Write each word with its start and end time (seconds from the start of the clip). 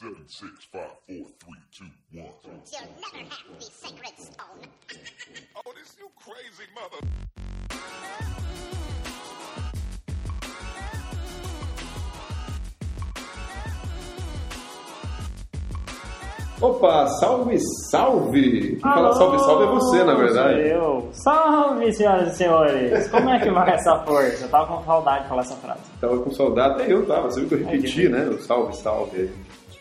Seven, 0.00 0.26
six, 0.28 0.64
five, 0.72 0.88
four, 1.06 1.26
three, 1.40 1.60
two, 1.72 1.84
one. 2.14 2.24
You'll 2.72 2.88
never 3.12 3.28
have 3.28 3.58
the 3.58 3.60
sacred 3.60 4.18
stone. 4.18 4.66
Oh, 5.56 5.72
this 5.74 5.94
you 5.98 6.08
crazy 6.16 6.64
mother. 6.74 7.06
Opa, 16.62 17.06
salve, 17.20 17.58
salve! 17.90 18.60
Quem 18.72 18.80
fala 18.80 19.14
salve, 19.14 19.38
salve 19.38 19.64
é 19.64 19.66
você, 19.68 20.04
na 20.04 20.14
verdade. 20.14 20.60
Eu. 20.60 21.08
Salve, 21.12 21.90
senhoras 21.92 22.34
e 22.34 22.36
senhores! 22.36 23.08
Como 23.08 23.30
é 23.30 23.38
que 23.38 23.50
vai 23.50 23.70
essa 23.72 23.98
força? 24.00 24.44
Eu 24.44 24.48
tava 24.50 24.76
com 24.76 24.84
saudade 24.84 25.22
de 25.22 25.28
falar 25.30 25.40
essa 25.40 25.56
frase. 25.56 25.80
Tava 26.00 26.18
com 26.20 26.30
saudade, 26.30 26.82
até 26.82 26.92
eu 26.92 27.06
tava, 27.06 27.30
você 27.30 27.40
viu 27.40 27.48
que 27.48 27.54
eu 27.64 27.66
repeti, 27.66 28.06
É, 28.06 28.08
né? 28.10 28.28
O 28.28 28.38
salve, 28.42 28.76
salve. 28.76 29.30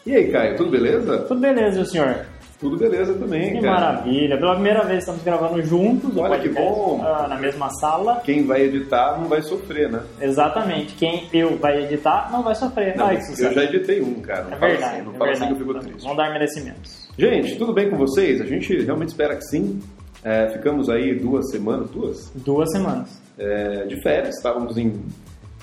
E 0.10 0.16
aí, 0.16 0.32
Caio, 0.32 0.58
tudo 0.58 0.72
beleza? 0.72 1.20
Tudo 1.20 1.40
beleza, 1.40 1.82
o 1.82 1.86
senhor? 1.86 2.26
Tudo 2.60 2.78
beleza 2.78 3.14
também, 3.14 3.54
Que 3.54 3.62
cara. 3.62 3.74
maravilha. 3.80 4.38
Pela 4.40 4.56
primeira 4.56 4.84
vez 4.84 5.00
estamos 5.00 5.22
gravando 5.24 5.62
juntos 5.62 6.18
Olha 6.18 6.40
que 6.40 6.50
bom. 6.50 7.00
ah, 7.06 7.28
na 7.28 7.38
mesma 7.38 7.70
sala. 7.80 8.20
Quem 8.26 8.44
vai 8.44 8.64
editar 8.64 9.20
não 9.20 9.28
vai 9.30 9.42
sofrer, 9.44 9.88
né? 9.90 10.02
Exatamente. 10.20 10.96
Quem 10.96 11.30
eu 11.32 11.58
vai 11.58 11.84
editar 11.84 12.30
não 12.32 12.42
vai 12.42 12.56
sofrer. 12.56 12.98
Não, 12.98 13.06
Ai, 13.06 13.18
eu 13.18 13.22
sucesso. 13.22 13.54
já 13.54 13.64
editei 13.64 14.02
um, 14.02 14.16
cara. 14.16 14.46
Não 14.46 14.54
É 14.54 14.60
fala 14.60 14.72
verdade. 14.72 14.94
assim, 14.96 15.04
não 15.06 15.14
é 15.14 15.18
fala 15.18 15.32
assim 15.32 15.40
verdade. 15.42 15.64
que 15.64 15.70
eu 15.70 15.74
fico 15.76 15.80
triste. 15.88 16.02
Vamos 16.04 16.18
dar 16.18 16.30
merecimentos. 16.34 17.10
Gente, 17.18 17.56
tudo 17.58 17.72
bem 17.74 17.90
com 17.92 17.98
vocês? 17.98 18.42
A 18.42 18.46
gente 18.46 18.82
realmente 18.84 19.10
espera 19.10 19.36
que 19.36 19.44
sim. 19.44 19.80
É, 20.24 20.48
ficamos 20.50 20.90
aí 20.90 21.14
duas 21.20 21.50
semanas, 21.52 21.90
duas, 21.92 22.32
Duas 22.36 22.70
semanas. 22.72 23.22
é, 23.38 23.86
de 23.86 24.02
férias. 24.02 24.36
Estávamos 24.36 24.76
em 24.76 25.00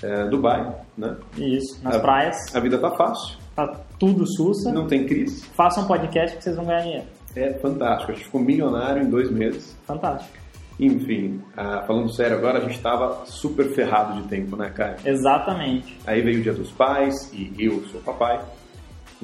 é, 0.03 0.25
Dubai, 0.29 0.73
né? 0.97 1.17
Isso. 1.37 1.79
Nas 1.83 1.97
A- 1.97 2.01
praias. 2.01 2.37
A 2.57 2.61
vida 2.61 2.79
tá 2.79 2.91
fácil, 2.93 3.37
Tá 3.57 3.67
tudo 3.99 4.27
sussa. 4.27 4.71
não 4.71 4.87
tem 4.87 5.07
crise. 5.07 5.45
Façam 5.57 5.85
um 5.85 5.87
podcast 5.87 6.37
que 6.37 6.45
vocês 6.45 6.55
vão 6.57 6.67
ganhar 6.67 6.83
dinheiro. 6.83 7.05
É 7.35 7.53
fantástico. 7.55 8.13
A 8.13 8.15
gente 8.15 8.25
ficou 8.27 8.41
milionário 8.41 9.03
em 9.03 9.09
dois 9.11 9.31
meses. 9.31 9.77
Fantástico. 9.87 10.37
Enfim, 10.79 11.41
ah, 11.57 11.83
falando 11.87 12.13
sério 12.15 12.37
agora, 12.37 12.59
a 12.59 12.61
gente 12.61 12.77
estava 12.77 13.25
super 13.25 13.65
ferrado 13.75 14.21
de 14.21 14.29
tempo, 14.29 14.57
né, 14.57 14.71
Caio? 14.75 14.97
Exatamente. 15.07 15.97
Aí 16.07 16.21
veio 16.21 16.39
o 16.41 16.43
Dia 16.43 16.53
dos 16.53 16.71
Pais 16.71 17.31
e 17.33 17.51
eu 17.59 17.83
sou 17.87 18.01
papai. 18.03 18.41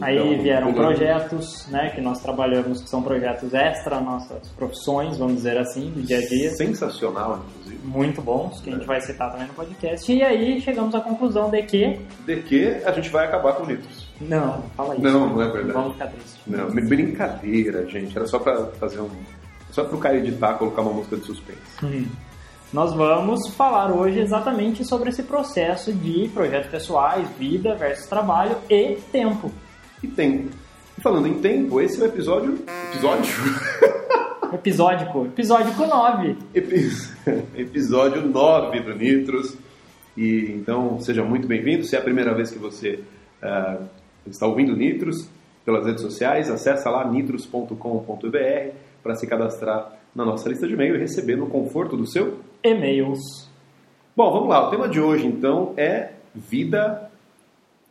Aí 0.01 0.17
Então, 0.17 0.43
vieram 0.43 0.73
como- 0.73 0.79
projetos, 0.87 1.67
né, 1.69 1.91
que 1.95 2.01
nós 2.01 2.23
trabalhamos, 2.23 2.81
que 2.81 2.89
são 2.89 3.03
projetos 3.03 3.53
extra 3.53 4.01
nossas 4.01 4.49
profissões, 4.53 5.19
vamos 5.19 5.35
dizer 5.37 5.59
assim, 5.59 5.91
do 5.91 6.01
dia 6.01 6.17
a 6.17 6.27
dia. 6.27 6.51
Sensacional, 6.53 7.43
inclusive. 7.51 7.87
Muito 7.87 8.23
bons, 8.23 8.59
que 8.63 8.71
a 8.71 8.73
gente 8.73 8.87
vai 8.87 9.03
citar 9.03 9.31
também 9.31 9.47
no 9.49 9.53
podcast. 9.53 10.11
E 10.11 10.23
aí 10.23 10.59
chegamos 10.63 10.95
à 10.95 11.01
conclusão 11.03 11.51
de 11.51 11.63
que. 11.65 12.01
De 12.25 12.37
que 12.43 12.67
a 12.87 12.93
gente 12.93 13.11
vai 13.11 13.27
acabar 13.27 13.53
com 13.53 13.65
litros. 13.67 14.02
Não, 14.29 14.63
fala 14.77 14.95
isso. 14.95 15.03
Não, 15.03 15.29
não 15.31 15.43
é 15.43 15.51
verdade. 15.51 15.73
Vamos 15.73 15.93
ficar. 15.95 16.13
Não, 16.47 16.71
brincadeira, 16.71 17.87
gente. 17.89 18.17
Era 18.17 18.27
só 18.27 18.39
pra 18.39 18.67
fazer 18.79 19.01
um. 19.01 19.11
Só 19.71 19.85
pro 19.85 19.99
Caio 19.99 20.19
editar, 20.19 20.55
colocar 20.55 20.83
uma 20.83 20.93
música 20.93 21.17
de 21.17 21.25
suspense. 21.25 21.59
Hum. 21.83 22.07
Nós 22.73 22.95
vamos 22.95 23.49
falar 23.55 23.93
hoje 23.93 24.19
exatamente 24.21 24.85
sobre 24.85 25.11
esse 25.11 25.23
processo 25.23 25.93
de 25.93 26.29
projetos 26.33 26.71
pessoais, 26.71 27.29
vida 27.39 27.75
versus 27.75 28.07
trabalho 28.07 28.57
e 28.71 28.97
tempo. 29.11 29.53
E 30.03 30.09
tempo. 30.09 30.51
E 30.97 31.01
falando 31.01 31.27
em 31.29 31.41
tempo, 31.41 31.81
esse 31.81 32.01
é 32.01 32.05
o 32.05 32.07
episódio. 32.07 32.59
Episódio? 32.91 33.33
Episódico. 34.53 35.27
Episódico 35.27 35.87
9. 35.87 36.37
Epi- 36.55 36.91
episódio 37.57 38.23
9 38.27 38.81
do 38.81 38.95
Nitros. 38.95 39.57
E 40.17 40.53
então 40.55 41.01
seja 41.01 41.23
muito 41.25 41.47
bem-vindo. 41.47 41.85
Se 41.85 41.97
é 41.97 41.99
a 41.99 42.03
primeira 42.03 42.35
vez 42.35 42.51
que 42.51 42.59
você 42.59 43.01
ah, 43.43 43.79
está 44.27 44.47
ouvindo 44.47 44.77
Nitros 44.77 45.29
pelas 45.65 45.85
redes 45.87 46.03
sociais, 46.03 46.51
acessa 46.51 46.91
lá 46.91 47.05
nitros.com.br 47.09 48.71
para 49.03 49.15
se 49.15 49.27
cadastrar 49.27 49.99
na 50.15 50.25
nossa 50.25 50.49
lista 50.49 50.67
de 50.67 50.75
e-mail 50.75 50.95
e 50.97 50.99
receber 50.99 51.37
no 51.37 51.47
conforto 51.47 51.97
do 51.97 52.07
seu. 52.07 52.39
E-mails. 52.63 53.49
Bom, 54.17 54.31
vamos 54.33 54.49
lá. 54.49 54.67
O 54.67 54.71
tema 54.71 54.89
de 54.89 55.01
hoje 55.01 55.27
então 55.27 55.73
é 55.77 56.11
vida 56.35 57.11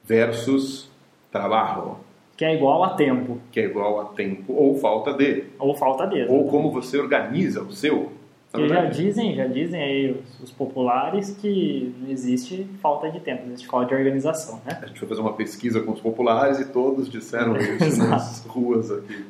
versus 0.04 0.90
trabalho, 1.32 1.98
Que 2.38 2.46
é 2.46 2.56
igual 2.56 2.84
a 2.84 2.90
tempo. 2.96 3.40
que 3.52 3.60
é 3.60 3.66
igual 3.66 4.00
a 4.02 4.06
tempo 4.06 4.54
ou 4.54 4.76
falta 4.80 5.14
de, 5.14 5.46
Ou 5.60 5.74
falta 5.76 6.06
dele. 6.08 6.28
ou 6.30 6.48
como 6.50 6.72
você 6.72 6.98
organiza 7.00 7.62
o 7.62 7.72
seu. 7.72 8.12
Porque 8.52 8.68
já 8.68 8.74
verdade, 8.76 9.04
dizem, 9.04 9.36
já 9.36 9.48
dizem 9.48 9.82
aí 9.82 10.12
os, 10.12 10.40
os 10.42 10.52
populares 10.52 11.36
que 11.40 11.96
não 12.02 12.10
existe 12.10 12.68
falta 12.82 13.10
de 13.10 13.20
tempo, 13.22 13.44
existe 13.48 13.68
falta 13.68 13.88
de 13.88 13.96
organização, 13.96 14.60
né? 14.66 14.78
A 14.82 14.86
gente 14.88 15.00
foi 15.00 15.08
fazer 15.08 15.22
uma 15.22 15.34
pesquisa 15.34 15.80
com 15.82 15.92
os 15.94 16.02
populares 16.02 16.60
e 16.60 16.66
todos 16.66 17.10
disseram 17.10 17.56
isso 17.58 17.98
nas 18.10 18.46
ruas 18.46 18.92
aqui. 18.92 19.26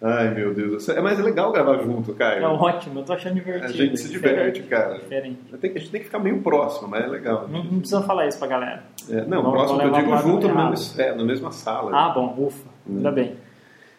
Ai, 0.00 0.32
meu 0.32 0.54
Deus. 0.54 0.88
É 0.88 1.00
mais 1.00 1.18
legal 1.18 1.50
gravar 1.50 1.78
junto, 1.82 2.14
Caio. 2.14 2.44
É 2.44 2.46
ótimo, 2.46 3.00
eu 3.00 3.04
tô 3.04 3.12
achando 3.14 3.32
A 3.32 3.34
divertido. 3.34 3.72
gente 3.72 3.96
se 3.96 4.08
diverte, 4.08 4.62
cara. 4.62 4.94
Diferente. 4.98 5.38
Tem 5.60 5.72
que- 5.72 5.78
A 5.78 5.80
gente 5.80 5.90
tem 5.90 6.00
que 6.00 6.06
ficar 6.06 6.20
meio 6.20 6.40
próximo, 6.40 6.86
mas 6.86 7.02
é 7.02 7.06
legal. 7.08 7.48
Não, 7.48 7.64
não 7.64 7.78
precisa 7.80 8.02
falar 8.02 8.28
isso 8.28 8.38
pra 8.38 8.46
galera. 8.46 8.84
É, 9.10 9.24
não, 9.24 9.42
Vamos- 9.42 9.50
próximo 9.58 9.82
eu 9.82 9.90
digo 9.90 10.16
junto 10.18 10.46
no 10.46 10.70
mesmo, 10.70 11.00
é, 11.00 11.12
na 11.16 11.24
mesma 11.24 11.50
sala. 11.50 11.90
Ah, 11.92 12.10
bom, 12.10 12.32
ufa, 12.38 12.68
ainda 12.88 13.10
bem. 13.10 13.34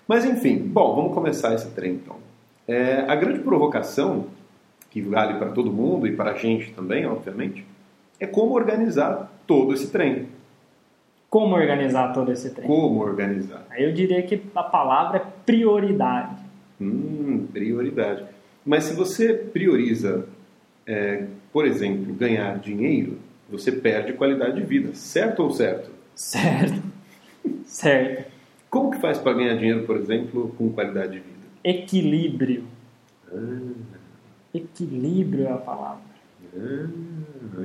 Mas 0.07 0.23
enfim, 0.23 0.59
bom, 0.59 0.95
vamos 0.95 1.13
começar 1.13 1.53
esse 1.53 1.69
trem 1.71 1.95
então. 1.95 2.15
É, 2.69 3.03
a 3.07 3.15
grande 3.15 3.39
provocação, 3.39 4.27
que 4.91 5.01
vale 5.01 5.39
para 5.39 5.49
todo 5.49 5.71
mundo 5.71 6.05
e 6.05 6.15
para 6.15 6.33
a 6.33 6.33
gente 6.35 6.71
também, 6.71 7.03
obviamente, 7.03 7.65
é 8.19 8.27
como 8.27 8.53
organizar 8.53 9.41
todo 9.47 9.73
esse 9.73 9.87
trem. 9.89 10.27
Como 11.31 11.55
organizar 11.55 12.13
todo 12.13 12.31
esse 12.31 12.51
trem? 12.51 12.67
Como 12.67 12.99
organizar? 13.01 13.65
Aí 13.71 13.83
eu 13.83 13.91
diria 13.91 14.21
que 14.21 14.39
a 14.53 14.61
palavra 14.61 15.17
é 15.17 15.25
prioridade. 15.47 16.43
Hum, 16.79 17.47
prioridade. 17.51 18.23
Mas 18.63 18.83
se 18.83 18.93
você 18.93 19.33
prioriza, 19.33 20.27
é, 20.85 21.25
por 21.51 21.65
exemplo, 21.65 22.13
ganhar 22.13 22.59
dinheiro, 22.59 23.17
você 23.49 23.71
perde 23.71 24.13
qualidade 24.13 24.61
de 24.61 24.63
vida, 24.63 24.93
certo 24.93 25.41
ou 25.41 25.49
certo? 25.49 25.89
Certo. 26.13 26.83
certo. 27.65 28.31
Como 28.69 28.91
que 28.91 28.99
faz 28.99 29.17
para 29.17 29.33
ganhar 29.33 29.55
dinheiro, 29.55 29.87
por 29.87 29.97
exemplo, 29.97 30.53
com 30.55 30.71
qualidade 30.71 31.13
de 31.13 31.19
vida? 31.19 31.28
Equilíbrio. 31.63 32.63
Ah, 33.31 33.71
Equilíbrio 34.53 35.45
é 35.47 35.51
a 35.51 35.57
palavra. 35.57 36.01
ah, 36.55 36.89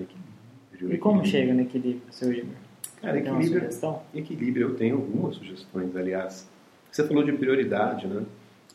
equilíbrio, 0.00 0.94
E 0.94 0.98
como 0.98 1.20
equilíbrio. 1.20 1.26
chega 1.26 1.54
no 1.54 1.60
equilíbrio, 1.62 2.02
seu 2.10 2.32
Igor? 2.32 2.54
Cara, 3.00 3.18
equilíbrio, 3.18 3.68
equilíbrio, 4.14 4.68
eu 4.68 4.74
tenho 4.76 4.96
algumas 4.96 5.36
sugestões, 5.36 5.94
aliás. 5.96 6.48
Você 6.90 7.06
falou 7.06 7.22
de 7.24 7.32
prioridade, 7.32 8.06
né? 8.06 8.24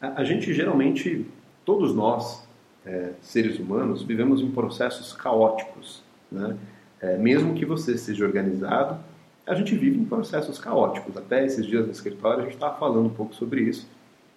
A, 0.02 0.22
a 0.22 0.24
gente 0.24 0.53
geralmente, 0.53 1.25
todos 1.66 1.94
nós, 1.96 2.47
é, 2.86 3.12
seres 3.22 3.59
humanos, 3.59 4.03
vivemos 4.03 4.41
em 4.41 4.51
processos 4.51 5.13
caóticos, 5.13 6.03
né? 6.31 6.56
É, 7.01 7.18
mesmo 7.18 7.53
que 7.53 7.66
você 7.66 7.97
seja 7.97 8.25
organizado, 8.25 9.00
a 9.47 9.56
gente 9.56 9.74
vive 9.75 9.97
em 10.00 10.06
processos 10.06 10.59
caóticos. 10.59 11.16
Até 11.18 11.46
esses 11.46 11.66
dias 11.66 11.86
no 11.86 11.91
escritório 11.91 12.41
a 12.41 12.44
gente 12.44 12.53
estava 12.56 12.78
falando 12.78 13.06
um 13.07 13.13
pouco 13.13 13.34
sobre 13.34 13.62
isso. 13.62 13.88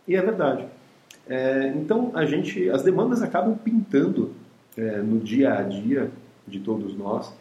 E 0.06 0.16
é 0.16 0.22
verdade. 0.22 0.64
É, 1.28 1.72
então, 1.76 2.10
a 2.14 2.24
gente, 2.24 2.68
as 2.70 2.82
demandas 2.82 3.22
acabam 3.22 3.56
pintando 3.56 4.32
é, 4.76 4.98
no 4.98 5.18
dia 5.20 5.54
a 5.58 5.62
dia 5.62 6.10
de 6.46 6.58
todos 6.60 6.96
nós. 6.96 7.32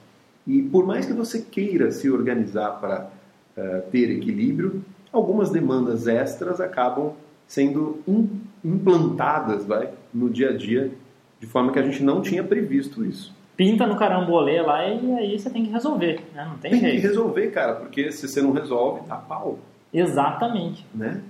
E 0.45 0.61
por 0.61 0.85
mais 0.85 1.05
que 1.05 1.13
você 1.13 1.41
queira 1.41 1.91
se 1.91 2.09
organizar 2.09 2.79
para 2.79 3.09
é, 3.57 3.77
ter 3.91 4.09
equilíbrio, 4.11 4.83
algumas 5.11 5.49
demandas 5.49 6.07
extras 6.07 6.59
acabam 6.61 7.13
sendo 7.47 7.99
im- 8.07 8.41
implantadas 8.63 9.66
vai, 9.66 9.89
no 10.13 10.29
dia 10.29 10.49
a 10.51 10.57
dia, 10.57 10.91
de 11.39 11.47
forma 11.47 11.72
que 11.72 11.79
a 11.79 11.83
gente 11.83 12.03
não 12.03 12.22
tinha 12.22 12.43
previsto 12.43 13.03
isso. 13.03 13.33
Pinta 13.57 13.85
no 13.85 13.97
carambolê 13.97 14.61
lá 14.61 14.88
e 14.88 15.11
aí 15.13 15.38
você 15.39 15.49
tem 15.49 15.66
que 15.66 15.72
resolver, 15.72 16.22
né? 16.33 16.45
Não 16.49 16.57
tem, 16.57 16.72
Tem 16.72 16.79
que 16.79 16.85
jeito. 16.91 17.01
resolver, 17.03 17.47
cara, 17.51 17.75
porque 17.75 18.11
se 18.11 18.28
você 18.28 18.41
não 18.41 18.51
resolve, 18.51 19.01
dá 19.07 19.16
pau, 19.17 19.59
Exatamente. 19.93 20.85
né? 20.96 21.22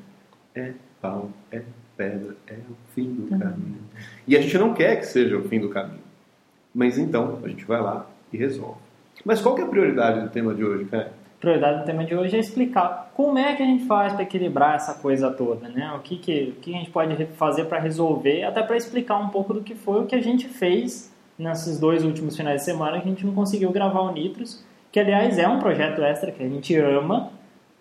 É 0.55 0.73
pau, 1.01 1.29
é 1.51 1.61
pedra, 1.97 2.35
é 2.47 2.53
o 2.53 2.75
fim 2.93 3.13
do 3.13 3.37
caminho. 3.37 3.79
E 4.27 4.37
a 4.37 4.41
gente 4.41 4.57
não 4.57 4.73
quer 4.73 4.97
que 4.97 5.05
seja 5.05 5.37
o 5.37 5.43
fim 5.43 5.59
do 5.59 5.69
caminho. 5.69 6.01
Mas 6.73 6.97
então, 6.97 7.39
a 7.43 7.47
gente 7.47 7.65
vai 7.65 7.81
lá 7.81 8.05
e 8.31 8.37
resolve. 8.37 8.79
Mas 9.25 9.41
qual 9.41 9.55
que 9.55 9.61
é 9.61 9.65
a 9.65 9.67
prioridade 9.67 10.21
do 10.21 10.29
tema 10.29 10.53
de 10.53 10.63
hoje, 10.63 10.85
cara? 10.85 11.11
Prioridade 11.39 11.79
do 11.79 11.85
tema 11.85 12.05
de 12.05 12.15
hoje 12.15 12.35
é 12.35 12.39
explicar 12.39 13.11
como 13.15 13.37
é 13.37 13.55
que 13.55 13.63
a 13.63 13.65
gente 13.65 13.85
faz 13.85 14.13
para 14.13 14.23
equilibrar 14.23 14.75
essa 14.75 14.93
coisa 14.93 15.31
toda, 15.31 15.67
né? 15.69 15.91
O 15.95 15.99
que, 15.99 16.17
que, 16.17 16.53
o 16.57 16.61
que 16.61 16.73
a 16.73 16.77
gente 16.77 16.91
pode 16.91 17.25
fazer 17.35 17.65
para 17.65 17.79
resolver, 17.79 18.43
até 18.43 18.63
para 18.63 18.77
explicar 18.77 19.17
um 19.17 19.29
pouco 19.29 19.53
do 19.53 19.61
que 19.61 19.75
foi 19.75 20.01
o 20.01 20.05
que 20.05 20.15
a 20.15 20.21
gente 20.21 20.47
fez 20.47 21.11
nesses 21.37 21.79
dois 21.79 22.03
últimos 22.05 22.37
finais 22.37 22.61
de 22.61 22.65
semana 22.65 22.99
que 23.01 23.07
a 23.07 23.09
gente 23.09 23.25
não 23.25 23.33
conseguiu 23.33 23.71
gravar 23.71 24.01
o 24.01 24.11
Nitros, 24.11 24.63
que 24.91 24.99
aliás 24.99 25.37
é 25.39 25.47
um 25.47 25.59
projeto 25.59 26.01
extra 26.03 26.31
que 26.31 26.43
a 26.43 26.47
gente 26.47 26.75
ama, 26.75 27.31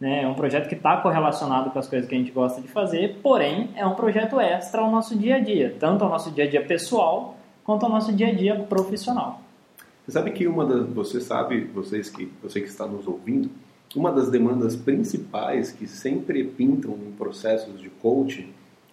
né? 0.00 0.23
É 0.23 0.29
um 0.29 0.35
projeto 0.35 0.69
que 0.69 0.75
está 0.75 0.97
correlacionado 0.97 1.70
com 1.70 1.79
as 1.79 1.87
coisas 1.87 2.08
que 2.08 2.14
a 2.14 2.19
gente 2.19 2.31
gosta 2.31 2.61
de 2.61 2.69
fazer, 2.69 3.19
porém 3.23 3.70
é 3.76 3.87
um 3.87 3.94
projeto 3.94 4.41
extra 4.41 4.81
ao 4.81 4.91
nosso 4.91 5.17
dia 5.17 5.37
a 5.37 5.41
dia, 5.41 5.76
tanto 5.79 6.02
ao 6.02 6.11
nosso 6.11 6.31
dia 6.31 6.44
a 6.44 6.49
dia 6.49 6.64
pessoal 6.64 7.37
quanto 7.62 7.85
ao 7.85 7.91
nosso 7.93 8.12
dia 8.12 8.29
a 8.29 8.32
dia 8.32 8.56
profissional. 8.56 9.43
Você 10.06 10.12
sabe 10.12 10.31
que 10.31 10.47
uma 10.47 10.64
das. 10.64 10.88
Você 10.88 11.20
sabe, 11.20 11.61
vocês 11.75 12.08
que, 12.08 12.32
você 12.43 12.61
que 12.61 12.69
está 12.69 12.87
nos 12.87 13.06
ouvindo, 13.06 13.50
uma 13.94 14.11
das 14.11 14.31
demandas 14.31 14.75
principais 14.75 15.70
que 15.70 15.87
sempre 15.87 16.43
pintam 16.44 16.93
em 16.94 17.12
processos 17.12 17.79
de 17.79 17.91
coaching 17.91 18.49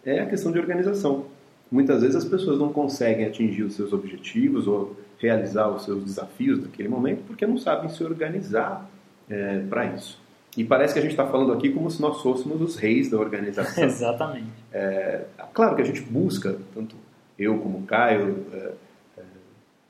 é 0.06 0.20
a 0.20 0.26
questão 0.26 0.52
de 0.52 0.60
organização. 0.60 1.26
Muitas 1.72 2.02
vezes 2.02 2.16
as 2.16 2.26
pessoas 2.26 2.60
não 2.60 2.72
conseguem 2.72 3.26
atingir 3.26 3.64
os 3.64 3.76
seus 3.76 3.94
objetivos 3.94 4.68
ou 4.68 4.96
realizar 5.20 5.70
os 5.70 5.84
seus 5.84 6.04
desafios 6.04 6.62
naquele 6.62 6.88
momento 6.88 7.24
porque 7.26 7.46
não 7.46 7.58
sabem 7.58 7.90
se 7.90 8.04
organizar 8.04 8.90
é, 9.30 9.60
para 9.70 9.86
isso. 9.86 10.27
E 10.58 10.64
parece 10.64 10.94
que 10.94 11.00
a 11.00 11.02
gente 11.04 11.12
está 11.12 11.28
falando 11.28 11.54
aqui 11.54 11.70
como 11.70 11.90
se 11.90 12.02
nós 12.02 12.22
fôssemos 12.22 12.60
os 12.60 12.76
reis 12.76 13.10
da 13.12 13.18
organização. 13.18 13.84
Exatamente. 13.86 14.48
É, 14.74 15.26
claro 15.54 15.76
que 15.76 15.84
a 15.84 15.86
gente 15.86 16.02
busca, 16.02 16.58
tanto 16.74 16.96
eu 17.38 17.60
como 17.60 17.78
o 17.78 17.84
Caio, 17.84 18.44
é, 18.52 18.72
é, 19.20 19.24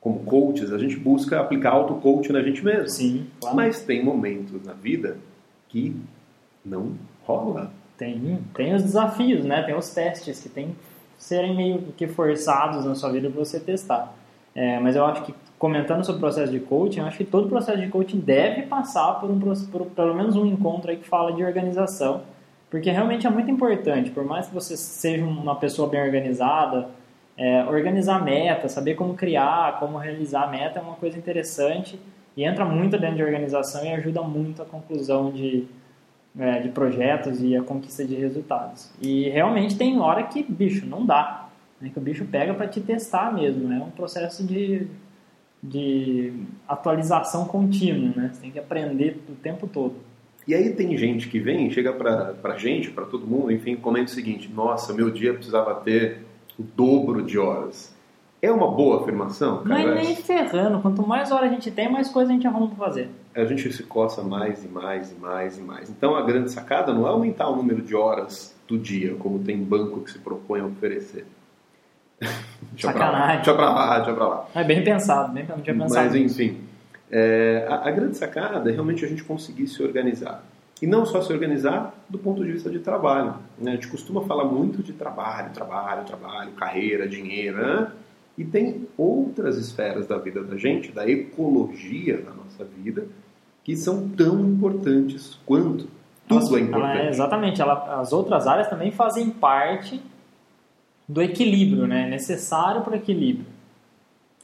como 0.01 0.19
coaches, 0.19 0.73
a 0.73 0.77
gente 0.77 0.97
busca 0.97 1.39
aplicar 1.39 1.71
auto-coaching 1.71 2.33
na 2.33 2.41
gente 2.41 2.63
mesmo. 2.63 2.89
Sim, 2.89 3.27
claro. 3.39 3.55
Mas 3.55 3.81
tem 3.81 4.03
momentos 4.03 4.61
na 4.65 4.73
vida 4.73 5.17
que 5.69 5.95
não 6.65 6.91
rola. 7.23 7.71
Tem, 7.97 8.39
tem 8.53 8.75
os 8.75 8.83
desafios, 8.83 9.45
né? 9.45 9.63
Tem 9.63 9.73
os 9.73 9.89
testes 9.89 10.41
que 10.41 10.49
tem 10.49 10.75
que 11.17 11.23
serem 11.23 11.55
meio 11.55 11.81
que 11.95 12.07
forçados 12.07 12.85
na 12.85 12.93
sua 12.93 13.11
vida 13.11 13.29
para 13.29 13.39
você 13.39 13.59
testar. 13.59 14.13
É, 14.53 14.79
mas 14.79 14.95
eu 14.95 15.05
acho 15.05 15.23
que, 15.23 15.33
comentando 15.57 16.03
sobre 16.03 16.17
o 16.17 16.21
processo 16.21 16.51
de 16.51 16.59
coaching, 16.59 17.01
acho 17.01 17.17
que 17.17 17.25
todo 17.25 17.49
processo 17.49 17.79
de 17.79 17.87
coaching 17.87 18.19
deve 18.19 18.63
passar 18.63 19.19
por, 19.19 19.29
um, 19.29 19.39
por 19.39 19.85
pelo 19.87 20.13
menos 20.13 20.35
um 20.35 20.45
encontro 20.45 20.91
aí 20.91 20.97
que 20.97 21.07
fala 21.07 21.33
de 21.33 21.43
organização, 21.43 22.21
porque 22.69 22.91
realmente 22.91 23.25
é 23.25 23.29
muito 23.29 23.49
importante, 23.49 24.11
por 24.11 24.23
mais 24.23 24.47
que 24.47 24.53
você 24.53 24.77
seja 24.77 25.23
uma 25.23 25.55
pessoa 25.55 25.89
bem 25.89 26.01
organizada, 26.01 26.89
é, 27.37 27.63
organizar 27.65 28.23
meta, 28.23 28.67
saber 28.67 28.95
como 28.95 29.13
criar, 29.13 29.79
como 29.79 29.97
realizar 29.97 30.43
a 30.43 30.47
meta 30.47 30.79
é 30.79 30.81
uma 30.81 30.95
coisa 30.95 31.17
interessante 31.17 31.99
e 32.35 32.43
entra 32.43 32.65
muito 32.65 32.97
dentro 32.97 33.17
de 33.17 33.23
organização 33.23 33.85
e 33.85 33.89
ajuda 33.93 34.21
muito 34.21 34.61
a 34.61 34.65
conclusão 34.65 35.31
de, 35.31 35.65
é, 36.37 36.59
de 36.59 36.69
projetos 36.69 37.41
e 37.41 37.55
a 37.55 37.63
conquista 37.63 38.05
de 38.05 38.15
resultados. 38.15 38.91
E 39.01 39.29
realmente 39.29 39.77
tem 39.77 39.99
hora 39.99 40.23
que, 40.23 40.43
bicho, 40.43 40.85
não 40.85 41.05
dá. 41.05 41.47
Né, 41.79 41.89
que 41.93 41.99
o 41.99 42.01
bicho 42.01 42.25
pega 42.25 42.53
para 42.53 42.67
te 42.67 42.81
testar 42.81 43.31
mesmo. 43.31 43.71
É 43.71 43.77
um 43.77 43.91
processo 43.91 44.43
de, 44.43 44.87
de 45.61 46.33
atualização 46.67 47.45
contínua. 47.45 48.13
Né? 48.15 48.31
Você 48.33 48.41
tem 48.41 48.51
que 48.51 48.59
aprender 48.59 49.21
o 49.29 49.35
tempo 49.35 49.67
todo. 49.67 49.95
E 50.47 50.55
aí 50.55 50.71
tem 50.73 50.95
gente 50.97 51.27
que 51.27 51.39
vem, 51.39 51.69
chega 51.69 51.91
pra, 51.91 52.33
pra 52.33 52.57
gente, 52.57 52.89
para 52.89 53.05
todo 53.05 53.27
mundo, 53.27 53.51
enfim, 53.51 53.75
comenta 53.75 54.05
o 54.05 54.13
seguinte: 54.13 54.49
Nossa, 54.53 54.93
meu 54.93 55.11
dia 55.11 55.33
precisava 55.33 55.75
ter 55.75 56.19
o 56.57 56.63
dobro 56.63 57.21
de 57.21 57.37
horas. 57.37 57.95
É 58.39 58.51
uma 58.51 58.69
boa 58.69 59.01
afirmação, 59.01 59.63
Não 59.63 59.75
cara? 59.75 59.99
é 59.99 60.03
nem 60.03 60.15
ferrando. 60.15 60.79
Quanto 60.79 61.05
mais 61.05 61.31
hora 61.31 61.47
a 61.47 61.49
gente 61.49 61.71
tem, 61.71 61.91
mais 61.91 62.07
coisa 62.07 62.31
a 62.31 62.33
gente 62.33 62.45
arruma 62.45 62.67
para 62.67 62.77
fazer. 62.77 63.09
A 63.35 63.43
gente 63.45 63.73
se 63.73 63.83
coça 63.83 64.21
mais 64.21 64.63
e 64.63 64.67
mais 64.67 65.11
e 65.11 65.15
mais 65.15 65.57
e 65.57 65.61
mais. 65.61 65.89
Então 65.89 66.15
a 66.15 66.21
grande 66.21 66.51
sacada 66.51 66.93
não 66.93 67.07
é 67.07 67.09
aumentar 67.09 67.49
o 67.49 67.55
número 67.55 67.81
de 67.81 67.95
horas 67.95 68.55
do 68.67 68.77
dia, 68.77 69.15
como 69.15 69.39
tem 69.39 69.57
banco 69.57 70.01
que 70.01 70.11
se 70.11 70.19
propõe 70.19 70.61
a 70.61 70.65
oferecer. 70.65 71.25
Deixa 72.19 72.91
Pra 72.91 72.99
lá, 72.99 73.11
Sacanagem. 73.11 73.35
deixa 73.37 73.53
pra 73.53 73.69
lá, 73.69 73.95
deixa 73.97 74.13
pra 74.13 74.27
lá. 74.27 74.45
É 74.55 74.63
bem 74.63 74.83
pensado, 74.83 75.33
bem, 75.33 75.45
não 75.47 75.59
tinha 75.61 75.75
pensado. 75.75 76.05
Mas 76.05 76.15
enfim, 76.15 76.57
é, 77.11 77.65
a, 77.69 77.87
a 77.87 77.91
grande 77.91 78.17
sacada 78.17 78.69
é 78.69 78.73
realmente 78.73 79.03
a 79.05 79.07
gente 79.07 79.23
conseguir 79.23 79.67
se 79.67 79.81
organizar. 79.83 80.43
E 80.81 80.85
não 80.85 81.05
só 81.05 81.21
se 81.21 81.33
organizar 81.33 81.93
do 82.07 82.19
ponto 82.19 82.43
de 82.45 82.51
vista 82.51 82.69
de 82.69 82.79
trabalho. 82.79 83.33
né? 83.57 83.71
A 83.71 83.75
gente 83.75 83.87
costuma 83.87 84.21
falar 84.21 84.45
muito 84.45 84.83
de 84.83 84.93
trabalho, 84.93 85.51
trabalho, 85.51 86.03
trabalho, 86.05 86.51
carreira, 86.51 87.07
dinheiro, 87.07 87.57
né? 87.57 87.87
E 88.37 88.45
tem 88.45 88.87
outras 88.95 89.57
esferas 89.57 90.05
da 90.05 90.19
vida 90.19 90.43
da 90.43 90.55
gente, 90.55 90.91
da 90.91 91.09
ecologia 91.09 92.17
da 92.21 92.29
nossa 92.31 92.63
vida, 92.63 93.05
que 93.63 93.75
são 93.75 94.07
tão 94.09 94.39
importantes 94.41 95.39
quanto. 95.45 95.87
Tudo 96.27 96.45
Ela- 96.47 96.57
é 96.59 96.61
importante. 96.61 96.97
ela- 96.99 97.09
exatamente. 97.09 97.61
Ela, 97.61 97.99
as 97.99 98.13
outras 98.13 98.45
áreas 98.45 98.67
também 98.69 98.91
fazem 98.91 99.31
parte 99.31 99.99
do 101.07 101.21
equilíbrio, 101.21 101.87
né? 101.87 102.05
É 102.07 102.09
necessário 102.09 102.81
para 102.81 102.93
o 102.93 102.95
equilíbrio. 102.95 103.45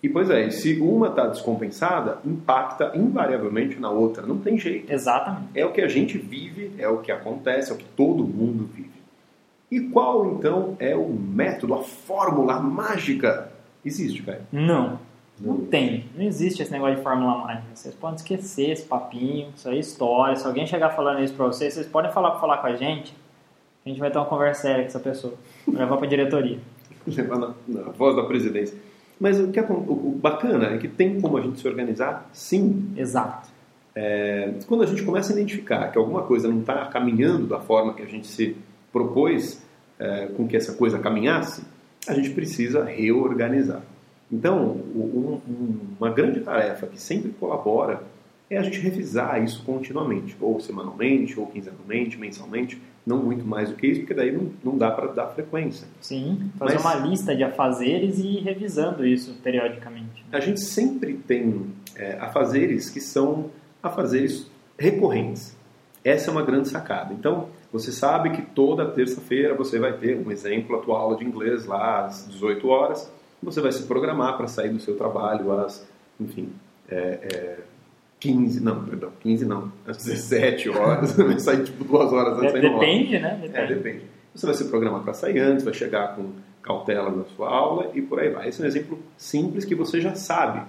E 0.01 0.09
pois 0.09 0.29
é, 0.29 0.49
se 0.49 0.79
uma 0.81 1.07
está 1.07 1.27
descompensada, 1.27 2.17
impacta 2.25 2.91
invariavelmente 2.93 3.79
na 3.79 3.89
outra. 3.89 4.25
Não 4.25 4.37
tem 4.37 4.57
jeito. 4.57 4.91
Exatamente. 4.91 5.47
É 5.55 5.65
o 5.65 5.71
que 5.71 5.81
a 5.81 5.87
gente 5.87 6.17
vive, 6.17 6.71
é 6.77 6.87
o 6.89 6.97
que 6.97 7.11
acontece, 7.11 7.71
é 7.71 7.73
o 7.73 7.77
que 7.77 7.85
todo 7.85 8.23
mundo 8.23 8.69
vive. 8.73 8.91
E 9.71 9.79
qual 9.79 10.33
então 10.33 10.75
é 10.77 10.95
o 10.95 11.07
método, 11.09 11.73
a 11.73 11.81
fórmula 11.83 12.59
mágica? 12.59 13.49
Existe, 13.83 14.21
velho. 14.21 14.41
Não. 14.51 14.99
Não 15.39 15.53
Não. 15.55 15.65
tem. 15.65 16.05
Não 16.15 16.23
existe 16.23 16.61
esse 16.61 16.71
negócio 16.71 16.97
de 16.97 17.01
fórmula 17.01 17.37
mágica. 17.37 17.67
Vocês 17.73 17.95
podem 17.95 18.17
esquecer 18.17 18.71
esse 18.71 18.85
papinho, 18.85 19.49
isso 19.55 19.67
aí 19.69 19.77
é 19.77 19.79
história. 19.79 20.35
Se 20.35 20.45
alguém 20.45 20.67
chegar 20.67 20.89
falando 20.91 21.23
isso 21.23 21.33
pra 21.33 21.45
vocês, 21.47 21.73
vocês 21.73 21.87
podem 21.87 22.11
falar 22.11 22.31
pra 22.31 22.39
falar 22.41 22.57
com 22.57 22.67
a 22.67 22.75
gente. 22.75 23.15
A 23.85 23.89
gente 23.89 23.99
vai 23.99 24.09
ter 24.11 24.17
uma 24.17 24.25
conversa 24.25 24.61
séria 24.63 24.81
com 24.83 24.87
essa 24.87 24.99
pessoa. 24.99 25.33
Levar 25.67 25.97
pra 25.97 26.07
diretoria. 26.07 26.57
Levar 27.07 27.37
na, 27.37 27.53
na 27.67 27.81
voz 27.91 28.15
da 28.15 28.23
presidência. 28.23 28.77
Mas 29.19 29.39
o, 29.39 29.49
que 29.51 29.59
acon- 29.59 29.83
o, 29.87 30.09
o 30.09 30.19
bacana 30.21 30.67
é 30.73 30.77
que 30.77 30.87
tem 30.87 31.19
como 31.19 31.37
a 31.37 31.41
gente 31.41 31.59
se 31.59 31.67
organizar, 31.67 32.29
sim. 32.33 32.89
Exato. 32.95 33.49
É, 33.95 34.53
quando 34.67 34.83
a 34.83 34.85
gente 34.87 35.03
começa 35.03 35.31
a 35.31 35.35
identificar 35.35 35.91
que 35.91 35.97
alguma 35.97 36.23
coisa 36.23 36.47
não 36.47 36.61
está 36.61 36.85
caminhando 36.87 37.45
da 37.45 37.59
forma 37.59 37.93
que 37.93 38.01
a 38.01 38.07
gente 38.07 38.25
se 38.27 38.55
propôs 38.91 39.61
é, 39.99 40.27
com 40.27 40.47
que 40.47 40.57
essa 40.57 40.73
coisa 40.73 40.97
caminhasse, 40.99 41.63
a 42.07 42.13
gente 42.13 42.31
precisa 42.31 42.83
reorganizar. 42.83 43.81
Então, 44.31 44.77
um- 44.95 45.39
um- 45.47 45.79
uma 45.99 46.09
grande 46.09 46.39
tarefa 46.39 46.87
que 46.87 46.99
sempre 46.99 47.31
colabora 47.39 48.01
é 48.49 48.57
a 48.57 48.63
gente 48.63 48.79
revisar 48.79 49.41
isso 49.43 49.63
continuamente, 49.63 50.35
ou 50.41 50.59
semanalmente, 50.59 51.39
ou 51.39 51.45
quinzenalmente, 51.47 52.17
mensalmente, 52.17 52.81
não 53.05 53.17
muito 53.17 53.45
mais 53.45 53.69
do 53.69 53.75
que 53.75 53.87
isso, 53.87 53.99
porque 54.01 54.13
daí 54.13 54.31
não, 54.31 54.49
não 54.63 54.77
dá 54.77 54.89
para 54.91 55.07
dar 55.07 55.27
frequência. 55.27 55.87
Sim. 56.01 56.49
Fazer 56.57 56.75
Mas- 56.75 56.81
uma 56.83 56.95
lista 56.95 57.35
de 57.35 57.43
afazeres 57.43 58.17
e 58.19 58.37
ir 58.37 58.43
revisando 58.43 59.05
isso 59.05 59.33
periodicamente. 59.43 60.23
A 60.31 60.39
gente 60.39 60.61
sempre 60.61 61.13
tem 61.15 61.67
é, 61.95 62.17
afazeres 62.19 62.89
que 62.89 63.01
são 63.01 63.49
afazeres 63.81 64.47
recorrentes. 64.77 65.55
Essa 66.03 66.29
é 66.29 66.31
uma 66.31 66.43
grande 66.43 66.69
sacada. 66.69 67.13
Então, 67.13 67.49
você 67.71 67.91
sabe 67.91 68.31
que 68.31 68.41
toda 68.41 68.85
terça-feira 68.91 69.53
você 69.53 69.79
vai 69.79 69.93
ter, 69.93 70.17
um 70.17 70.31
exemplo, 70.31 70.75
a 70.75 70.79
tua 70.79 70.97
aula 70.99 71.17
de 71.17 71.23
inglês 71.25 71.65
lá 71.65 72.05
às 72.05 72.27
18 72.27 72.67
horas. 72.67 73.11
Você 73.41 73.59
vai 73.61 73.71
se 73.71 73.83
programar 73.83 74.37
para 74.37 74.47
sair 74.47 74.69
do 74.69 74.79
seu 74.79 74.95
trabalho 74.95 75.51
às, 75.59 75.85
enfim, 76.19 76.49
é, 76.89 76.95
é, 76.97 77.59
15, 78.23 78.63
não, 78.63 78.85
perdão, 78.85 79.11
15 79.19 79.45
não, 79.45 79.69
às 79.85 79.97
17 79.97 80.69
horas. 80.69 81.11
vai 81.17 81.37
sair 81.39 81.65
tipo 81.65 81.83
duas 81.83 82.13
horas 82.13 82.37
antes 82.37 82.53
hora. 82.53 82.61
Depende, 82.61 83.19
né? 83.19 83.37
É, 83.43 83.47
Depende. 83.47 83.73
depende. 83.75 84.05
Você 84.33 84.45
vai 84.45 84.55
se 84.55 84.63
programar 84.69 85.03
para 85.03 85.13
sair 85.13 85.39
antes, 85.39 85.65
vai 85.65 85.73
chegar 85.73 86.15
com 86.15 86.29
cautela 86.61 87.11
na 87.11 87.25
sua 87.25 87.49
aula 87.49 87.91
e 87.93 88.01
por 88.01 88.21
aí 88.21 88.29
vai. 88.29 88.47
Esse 88.47 88.61
é 88.61 88.63
um 88.63 88.67
exemplo 88.67 88.97
simples 89.17 89.65
que 89.65 89.75
você 89.75 89.99
já 89.99 90.15
sabe. 90.15 90.65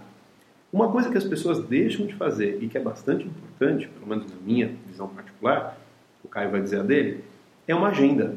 Uma 0.72 0.90
coisa 0.90 1.08
que 1.08 1.16
as 1.16 1.22
pessoas 1.22 1.60
deixam 1.60 2.04
de 2.06 2.14
fazer 2.14 2.58
e 2.60 2.66
que 2.66 2.76
é 2.76 2.80
bastante 2.80 3.24
importante, 3.24 3.86
pelo 3.86 4.08
menos 4.08 4.28
na 4.28 4.36
minha 4.44 4.74
visão 4.88 5.06
particular, 5.06 5.78
o 6.24 6.28
Caio 6.28 6.50
vai 6.50 6.60
dizer 6.60 6.80
a 6.80 6.82
dele, 6.82 7.22
é 7.68 7.74
uma 7.74 7.90
agenda. 7.90 8.34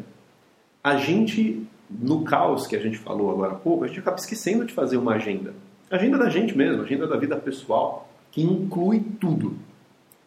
A 0.84 0.96
gente, 0.96 1.65
no 1.89 2.24
caos 2.24 2.68
que 2.68 2.75
a 2.75 2.80
gente 2.80 3.00
falou 3.00 3.32
agora 3.32 3.53
há 3.53 3.56
pouco, 3.56 3.84
a 3.84 3.88
gente 3.88 4.00
acaba 4.00 4.18
esquecendo 4.18 4.63
de 4.63 4.74
fazer 4.74 4.98
uma 4.98 5.15
agenda. 5.15 5.56
Agenda 5.89 6.20
da 6.20 6.30
gente 6.30 6.56
mesmo, 6.56 6.84
agenda 6.84 7.08
da 7.08 7.18
vida 7.18 7.36
pessoal, 7.36 8.08
que 8.38 8.44
inclui 8.44 9.03
tudo. 9.20 9.53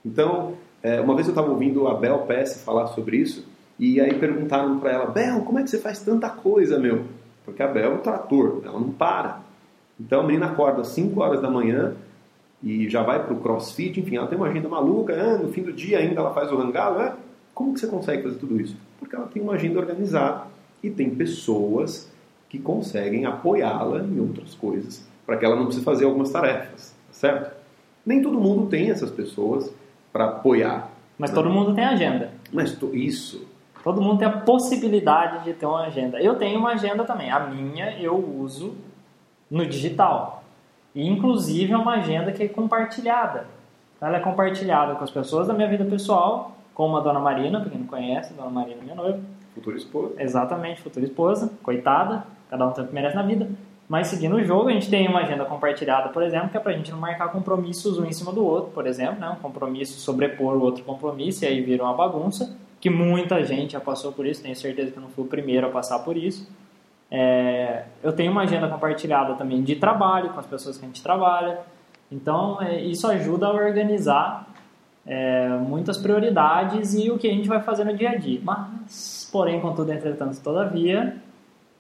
Então, 0.05 0.55
é, 0.83 1.01
uma 1.01 1.15
vez 1.15 1.29
eu 1.29 1.31
estava 1.31 1.49
ouvindo 1.49 1.87
a 1.87 1.95
Bel 1.95 2.19
Pesce 2.23 2.65
falar 2.65 2.89
sobre 2.89 3.19
isso, 3.19 3.47
e 3.79 4.01
aí 4.01 4.15
perguntaram 4.15 4.81
para 4.81 4.91
ela, 4.91 5.07
Bel, 5.07 5.43
como 5.43 5.61
é 5.61 5.63
que 5.63 5.71
você 5.71 5.79
faz 5.79 6.01
tanta 6.01 6.29
coisa, 6.29 6.77
meu? 6.77 7.05
Porque 7.45 7.63
a 7.63 7.69
Bel 7.69 7.93
é 7.93 7.95
um 7.95 7.99
trator, 7.99 8.63
ela 8.65 8.81
não 8.81 8.91
para. 8.91 9.43
Então 10.01 10.23
a 10.23 10.27
menina 10.27 10.47
acorda 10.47 10.81
às 10.81 10.89
5 10.89 11.21
horas 11.21 11.41
da 11.41 11.49
manhã 11.49 11.95
e 12.61 12.91
já 12.91 13.05
vai 13.05 13.25
para 13.25 13.33
o 13.33 13.39
crossfit, 13.39 14.01
enfim, 14.01 14.17
ela 14.17 14.27
tem 14.27 14.37
uma 14.37 14.49
agenda 14.49 14.69
maluca, 14.69 15.15
ah, 15.15 15.39
no 15.39 15.53
fim 15.53 15.63
do 15.63 15.73
dia 15.73 16.01
ainda 16.01 16.21
ela 16.21 16.35
faz 16.35 16.51
o 16.51 16.61
hangout, 16.61 17.01
ah, 17.01 17.17
como 17.55 17.75
que 17.75 17.79
você 17.79 17.87
consegue 17.87 18.25
fazer 18.25 18.39
tudo 18.39 18.61
isso? 18.61 18.77
Porque 18.99 19.15
ela 19.15 19.27
tem 19.27 19.41
uma 19.41 19.53
agenda 19.53 19.79
organizada 19.79 20.49
e 20.83 20.91
tem 20.91 21.11
pessoas 21.11 22.11
que 22.49 22.59
conseguem 22.59 23.25
apoiá-la 23.25 24.01
em 24.01 24.19
outras 24.19 24.53
coisas, 24.53 25.07
para 25.25 25.37
que 25.37 25.45
ela 25.45 25.55
não 25.55 25.67
precise 25.67 25.85
fazer 25.85 26.07
algumas 26.07 26.31
tarefas, 26.31 26.93
tá 27.07 27.15
certo? 27.15 27.60
Nem 28.05 28.23
todo 28.23 28.41
mundo 28.41 28.67
tem 28.67 28.91
essas 28.91 29.11
pessoas 29.11 29.73
para 30.13 30.25
apoiar. 30.27 30.91
Mas 31.19 31.31
todo 31.33 31.51
mundo 31.51 31.75
tem 31.75 31.85
agenda. 31.85 32.31
Mas 32.53 32.73
to- 32.75 32.95
isso, 32.95 33.49
Todo 33.83 34.03
mundo 34.03 34.19
tem 34.19 34.29
a 34.29 34.33
possibilidade 34.41 35.43
de 35.45 35.55
ter 35.55 35.65
uma 35.65 35.85
agenda. 35.87 36.21
Eu 36.21 36.35
tenho 36.37 36.59
uma 36.59 36.73
agenda 36.73 37.03
também. 37.05 37.31
A 37.31 37.41
minha 37.41 37.99
eu 37.99 38.15
uso 38.15 38.75
no 39.51 39.65
digital. 39.65 40.45
E, 40.95 41.09
inclusive, 41.09 41.73
é 41.73 41.77
uma 41.79 41.95
agenda 41.95 42.31
que 42.31 42.43
é 42.43 42.49
compartilhada. 42.49 43.47
Ela 43.99 44.19
é 44.19 44.21
compartilhada 44.21 44.95
com 44.97 45.05
as 45.05 45.11
pessoas 45.11 45.47
da 45.49 45.55
minha 45.55 45.67
vida 45.67 45.85
pessoal, 45.87 46.57
como 46.75 46.95
a 46.97 47.01
Dona 47.01 47.21
Marina, 47.21 47.59
para 47.61 47.71
quem 47.71 47.79
não 47.81 47.87
conhece, 47.87 48.35
a 48.35 48.37
Dona 48.37 48.51
Marina 48.51 48.81
é 48.81 48.85
minha 48.85 48.95
noiva. 48.95 49.19
futura 49.55 49.77
esposa. 49.79 50.15
Exatamente, 50.19 50.81
futura 50.83 51.05
esposa, 51.07 51.51
coitada, 51.63 52.25
cada 52.51 52.67
um 52.67 52.73
tem 52.73 52.85
o 52.85 52.87
que 52.87 52.95
merece 52.95 53.17
na 53.17 53.23
vida. 53.23 53.49
Mas 53.91 54.07
seguindo 54.07 54.37
o 54.37 54.45
jogo, 54.45 54.69
a 54.69 54.73
gente 54.73 54.89
tem 54.89 55.09
uma 55.09 55.19
agenda 55.19 55.45
compartilhada, 55.45 56.11
por 56.11 56.23
exemplo, 56.23 56.49
que 56.49 56.57
é 56.57 56.61
pra 56.61 56.73
gente 56.73 56.93
não 56.93 56.99
marcar 57.01 57.27
compromissos 57.33 57.99
um 57.99 58.05
em 58.05 58.13
cima 58.13 58.33
do 58.33 58.47
outro, 58.47 58.71
por 58.71 58.87
exemplo, 58.87 59.19
né? 59.19 59.29
Um 59.31 59.43
compromisso 59.43 59.99
sobrepor 59.99 60.55
o 60.55 60.63
outro 60.63 60.85
compromisso 60.85 61.45
e 61.45 61.49
aí 61.49 61.61
vira 61.61 61.83
uma 61.83 61.93
bagunça, 61.93 62.57
que 62.81 62.89
muita 62.89 63.45
gente 63.45 63.73
já 63.73 63.81
passou 63.81 64.13
por 64.13 64.25
isso, 64.25 64.45
tenho 64.45 64.55
certeza 64.55 64.93
que 64.93 64.97
eu 64.97 65.03
não 65.03 65.09
fui 65.09 65.25
o 65.25 65.27
primeiro 65.27 65.67
a 65.67 65.71
passar 65.71 65.99
por 65.99 66.17
isso. 66.17 66.49
É, 67.11 67.83
eu 68.01 68.13
tenho 68.13 68.31
uma 68.31 68.43
agenda 68.43 68.69
compartilhada 68.69 69.35
também 69.35 69.61
de 69.61 69.75
trabalho, 69.75 70.31
com 70.31 70.39
as 70.39 70.47
pessoas 70.47 70.79
que 70.79 70.85
a 70.85 70.87
gente 70.87 71.03
trabalha. 71.03 71.59
Então, 72.13 72.63
é, 72.63 72.81
isso 72.81 73.09
ajuda 73.09 73.49
a 73.49 73.53
organizar 73.53 74.47
é, 75.05 75.49
muitas 75.49 75.99
prioridades 75.99 76.95
e 76.95 77.11
o 77.11 77.19
que 77.19 77.27
a 77.27 77.33
gente 77.33 77.49
vai 77.49 77.61
fazer 77.61 77.83
no 77.83 77.97
dia 77.97 78.11
a 78.11 78.15
dia. 78.15 78.41
Mas, 78.41 79.29
porém, 79.33 79.61
contudo, 79.61 79.91
entretanto, 79.93 80.41
todavia, 80.41 81.17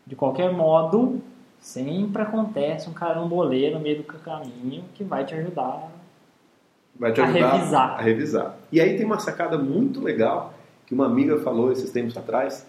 de 0.04 0.16
qualquer 0.16 0.52
modo, 0.52 1.22
sempre 1.60 2.22
acontece 2.22 2.88
um 2.88 2.92
carambolê 2.92 3.70
no 3.70 3.80
meio 3.80 3.98
do 3.98 4.04
caminho 4.04 4.84
que 4.94 5.04
vai 5.04 5.24
te 5.24 5.34
ajudar. 5.34 5.90
Vai 6.98 7.12
te 7.12 7.20
A 7.20 7.24
ajudar 7.26 7.52
revisar. 7.52 7.90
a 7.90 8.02
revisar. 8.02 8.58
E 8.72 8.80
aí 8.80 8.96
tem 8.96 9.06
uma 9.06 9.18
sacada 9.18 9.56
muito 9.56 10.00
legal 10.00 10.54
que 10.86 10.94
uma 10.94 11.06
amiga 11.06 11.38
falou 11.38 11.70
esses 11.70 11.90
tempos 11.90 12.16
atrás 12.16 12.66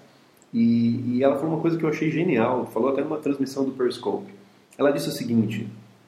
e, 0.53 1.17
e 1.17 1.23
ela 1.23 1.35
falou 1.37 1.55
uma 1.55 1.61
coisa 1.61 1.77
que 1.77 1.83
eu 1.83 1.89
achei 1.89 2.11
genial, 2.11 2.65
falou 2.67 2.89
até 2.89 3.01
numa 3.01 3.17
transmissão 3.17 3.63
do 3.65 3.71
Periscope. 3.71 4.31
Ela 4.77 4.91
disse 4.91 5.09
o 5.09 5.11
seguinte: 5.11 5.67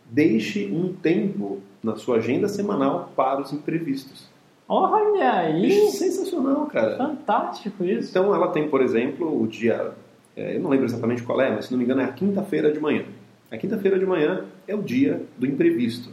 deixe 0.10 0.70
um 0.72 0.94
tempo 0.94 1.60
na 1.82 1.96
sua 1.96 2.18
agenda 2.18 2.48
semanal 2.48 3.12
para 3.16 3.42
os 3.42 3.52
imprevistos. 3.52 4.28
Olha 4.68 5.34
aí! 5.34 5.68
Isso 5.68 6.04
é 6.04 6.08
sensacional, 6.10 6.66
cara. 6.68 6.98
Fantástico 6.98 7.84
isso. 7.84 8.10
Então 8.10 8.34
ela 8.34 8.48
tem, 8.50 8.70
por 8.70 8.82
exemplo, 8.82 9.42
o 9.42 9.46
dia, 9.48 9.92
eu 10.36 10.60
não 10.60 10.70
lembro 10.70 10.86
exatamente 10.86 11.24
qual 11.24 11.40
é, 11.42 11.52
mas 11.52 11.66
se 11.66 11.72
não 11.72 11.78
me 11.78 11.86
engano 11.86 12.02
é 12.02 12.06
a 12.06 12.12
quinta-feira 12.12 12.72
de 12.72 12.80
manhã. 12.80 13.04
A 13.52 13.58
quinta-feira 13.58 14.00
de 14.00 14.06
manhã 14.06 14.46
é 14.68 14.76
o 14.76 14.82
dia 14.82 15.22
do 15.38 15.46
imprevisto. 15.46 16.10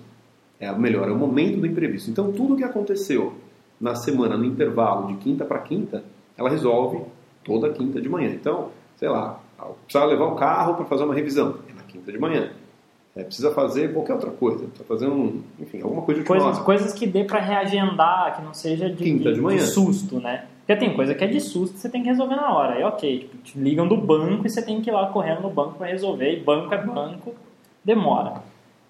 É, 0.58 0.70
melhor, 0.72 1.08
é 1.08 1.12
o 1.12 1.16
momento 1.16 1.58
do 1.60 1.66
imprevisto. 1.66 2.10
Então 2.10 2.30
tudo 2.32 2.56
que 2.56 2.64
aconteceu 2.64 3.32
na 3.80 3.94
semana, 3.94 4.36
no 4.36 4.44
intervalo 4.44 5.06
de 5.08 5.14
quinta 5.16 5.44
para 5.44 5.58
quinta, 5.60 6.04
ela 6.36 6.50
resolve 6.50 7.00
toda 7.42 7.70
quinta 7.70 7.98
de 8.00 8.08
manhã. 8.10 8.28
Então, 8.30 8.68
sei 8.96 9.08
lá, 9.08 9.40
precisa 9.86 10.04
levar 10.04 10.26
o 10.26 10.34
carro 10.36 10.74
para 10.74 10.84
fazer 10.84 11.04
uma 11.04 11.14
revisão, 11.14 11.56
é 11.68 11.72
na 11.72 11.82
quinta 11.82 12.12
de 12.12 12.18
manhã. 12.18 12.50
É, 13.16 13.24
precisa 13.24 13.50
fazer 13.52 13.92
qualquer 13.92 14.12
outra 14.12 14.30
coisa, 14.30 14.58
precisa 14.66 14.84
fazer 14.84 15.08
um, 15.08 15.42
enfim, 15.58 15.80
alguma 15.80 16.02
coisa 16.02 16.20
de 16.20 16.26
Coisas, 16.26 16.56
hora. 16.56 16.64
coisas 16.64 16.92
que 16.92 17.06
dê 17.06 17.24
pra 17.24 17.40
reagendar, 17.40 18.36
que 18.36 18.42
não 18.42 18.52
seja 18.54 18.88
de, 18.88 19.02
Quinta 19.02 19.32
de 19.32 19.40
manhã. 19.40 19.60
susto, 19.66 20.20
né? 20.20 20.46
Porque 20.70 20.86
tem 20.86 20.94
coisa 20.94 21.16
que 21.16 21.24
é 21.24 21.26
de 21.26 21.40
susto 21.40 21.74
que 21.74 21.80
você 21.80 21.88
tem 21.88 22.00
que 22.00 22.08
resolver 22.08 22.36
na 22.36 22.54
hora. 22.54 22.74
Aí, 22.74 22.84
ok, 22.84 23.18
tipo, 23.18 23.36
te 23.38 23.58
ligam 23.58 23.88
do 23.88 23.96
banco 23.96 24.46
e 24.46 24.48
você 24.48 24.62
tem 24.62 24.80
que 24.80 24.88
ir 24.88 24.92
lá 24.92 25.08
correndo 25.08 25.40
no 25.40 25.50
banco 25.50 25.74
pra 25.74 25.88
resolver. 25.88 26.32
E 26.32 26.40
banco 26.40 26.72
é 26.72 26.78
banco, 26.78 27.34
demora. 27.84 28.34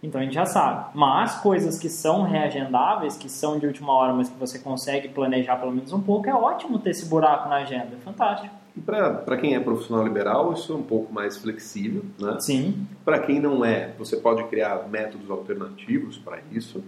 Então 0.02 0.20
a 0.20 0.24
gente 0.24 0.34
já 0.34 0.44
sabe. 0.44 0.90
Mas 0.92 1.36
coisas 1.36 1.78
que 1.78 1.88
são 1.88 2.24
reagendáveis, 2.24 3.16
que 3.16 3.30
são 3.30 3.58
de 3.58 3.66
última 3.66 3.94
hora, 3.94 4.12
mas 4.12 4.28
que 4.28 4.38
você 4.38 4.58
consegue 4.58 5.08
planejar 5.08 5.56
pelo 5.56 5.72
menos 5.72 5.90
um 5.90 6.02
pouco, 6.02 6.28
é 6.28 6.34
ótimo 6.34 6.78
ter 6.78 6.90
esse 6.90 7.08
buraco 7.08 7.48
na 7.48 7.56
agenda. 7.56 7.96
É 7.98 8.04
fantástico. 8.04 8.54
E 8.76 8.80
para 8.82 9.38
quem 9.38 9.54
é 9.54 9.60
profissional 9.60 10.04
liberal, 10.04 10.52
isso 10.52 10.74
é 10.74 10.76
um 10.76 10.82
pouco 10.82 11.10
mais 11.10 11.38
flexível, 11.38 12.04
né? 12.18 12.36
Sim. 12.40 12.86
Para 13.06 13.20
quem 13.20 13.40
não 13.40 13.64
é, 13.64 13.94
você 13.98 14.18
pode 14.18 14.44
criar 14.44 14.86
métodos 14.86 15.30
alternativos 15.30 16.18
para 16.18 16.40
isso, 16.52 16.84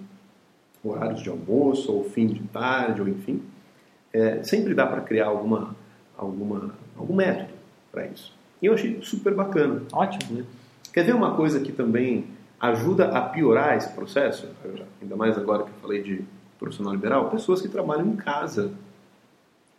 horários 0.85 1.23
de 1.23 1.31
almoço, 1.31 1.91
ou 1.91 2.05
fim 2.05 2.27
de 2.27 2.43
tarde, 2.43 3.01
ou 3.01 3.09
enfim. 3.09 3.43
É, 4.13 4.43
sempre 4.43 4.75
dá 4.75 4.87
para 4.87 5.01
criar 5.01 5.27
alguma, 5.27 5.75
alguma, 6.17 6.75
algum 6.97 7.15
método 7.15 7.53
para 7.91 8.07
isso. 8.07 8.33
E 8.61 8.67
eu 8.67 8.75
achei 8.75 9.01
super 9.03 9.35
bacana. 9.35 9.83
Ótimo. 9.93 10.39
né? 10.39 10.45
Quer 10.93 11.05
ver 11.05 11.15
uma 11.15 11.35
coisa 11.35 11.61
que 11.61 11.73
também 11.73 12.27
ajuda 12.61 13.09
a 13.09 13.23
piorar 13.23 13.77
esse 13.77 13.93
processo? 13.93 14.49
Ainda 15.01 15.17
mais 15.17 15.37
agora 15.37 15.65
que 15.65 15.71
eu 15.71 15.81
falei 15.81 16.03
de 16.03 16.25
profissional 16.59 16.93
liberal, 16.93 17.29
pessoas 17.29 17.61
que 17.61 17.69
trabalham 17.69 18.07
em 18.07 18.17
casa. 18.17 18.71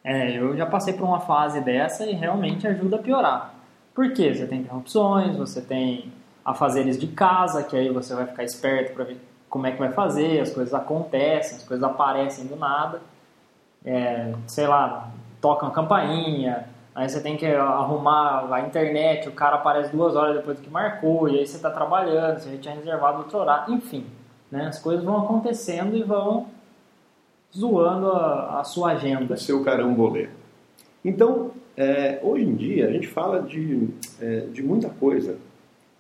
É, 0.04 0.38
eu 0.38 0.58
já 0.58 0.66
passei 0.66 0.94
por 0.94 1.06
uma 1.06 1.22
fase 1.22 1.62
dessa 1.62 2.06
e 2.06 2.14
realmente 2.14 2.68
ajuda 2.68 2.98
a 2.98 3.00
piorar. 3.00 3.54
Por 3.96 4.12
quê? 4.12 4.34
Você 4.34 4.46
tem 4.46 4.60
interrupções, 4.60 5.38
você 5.38 5.62
tem 5.62 6.12
afazeres 6.44 7.00
de 7.00 7.08
casa, 7.08 7.64
que 7.64 7.76
aí 7.78 7.90
você 7.90 8.14
vai 8.14 8.26
ficar 8.26 8.44
esperto 8.44 8.94
para 8.94 9.06
ver 9.06 9.18
como 9.50 9.66
é 9.66 9.72
que 9.72 9.80
vai 9.80 9.92
fazer, 9.92 10.42
as 10.42 10.50
coisas 10.50 10.74
acontecem, 10.74 11.58
as 11.58 11.64
coisas 11.64 11.84
aparecem 11.84 12.48
do 12.48 12.56
nada. 12.58 13.02
É, 13.86 14.34
sei 14.48 14.68
lá, 14.68 15.12
toca 15.42 15.66
uma 15.66 15.72
campainha, 15.74 16.66
aí 16.96 17.10
você 17.10 17.22
tem 17.22 17.36
que 17.36 17.46
arrumar 17.46 18.48
a 18.54 18.62
internet, 18.62 19.28
o 19.28 19.32
cara 19.34 19.56
aparece 19.58 19.92
duas 19.96 20.16
horas 20.16 20.36
depois 20.38 20.58
do 20.58 20.64
que 20.64 20.70
marcou, 20.70 21.28
e 21.30 21.40
aí 21.40 21.46
você 21.48 21.58
está 21.58 21.70
trabalhando, 21.70 22.40
você 22.40 22.52
já 22.52 22.58
tinha 22.58 22.76
reservado 22.76 23.20
outro 23.20 23.38
horário, 23.40 23.74
enfim. 23.74 24.06
Né, 24.52 24.68
as 24.68 24.78
coisas 24.80 25.04
vão 25.04 25.18
acontecendo 25.18 25.96
e 25.98 26.04
vão 26.04 26.46
zoando 27.56 28.12
a, 28.12 28.60
a 28.60 28.64
sua 28.64 28.92
agenda. 28.92 29.34
o 29.34 29.38
seu 29.38 29.64
carambolê. 29.64 30.30
Então, 31.04 31.52
é, 31.76 32.20
hoje 32.22 32.46
em 32.46 32.56
dia, 32.56 32.88
a 32.88 32.92
gente 32.92 33.08
fala 33.08 33.42
de, 33.42 33.90
é, 34.22 34.42
de 34.52 34.62
muita 34.64 34.90
coisa. 34.90 35.38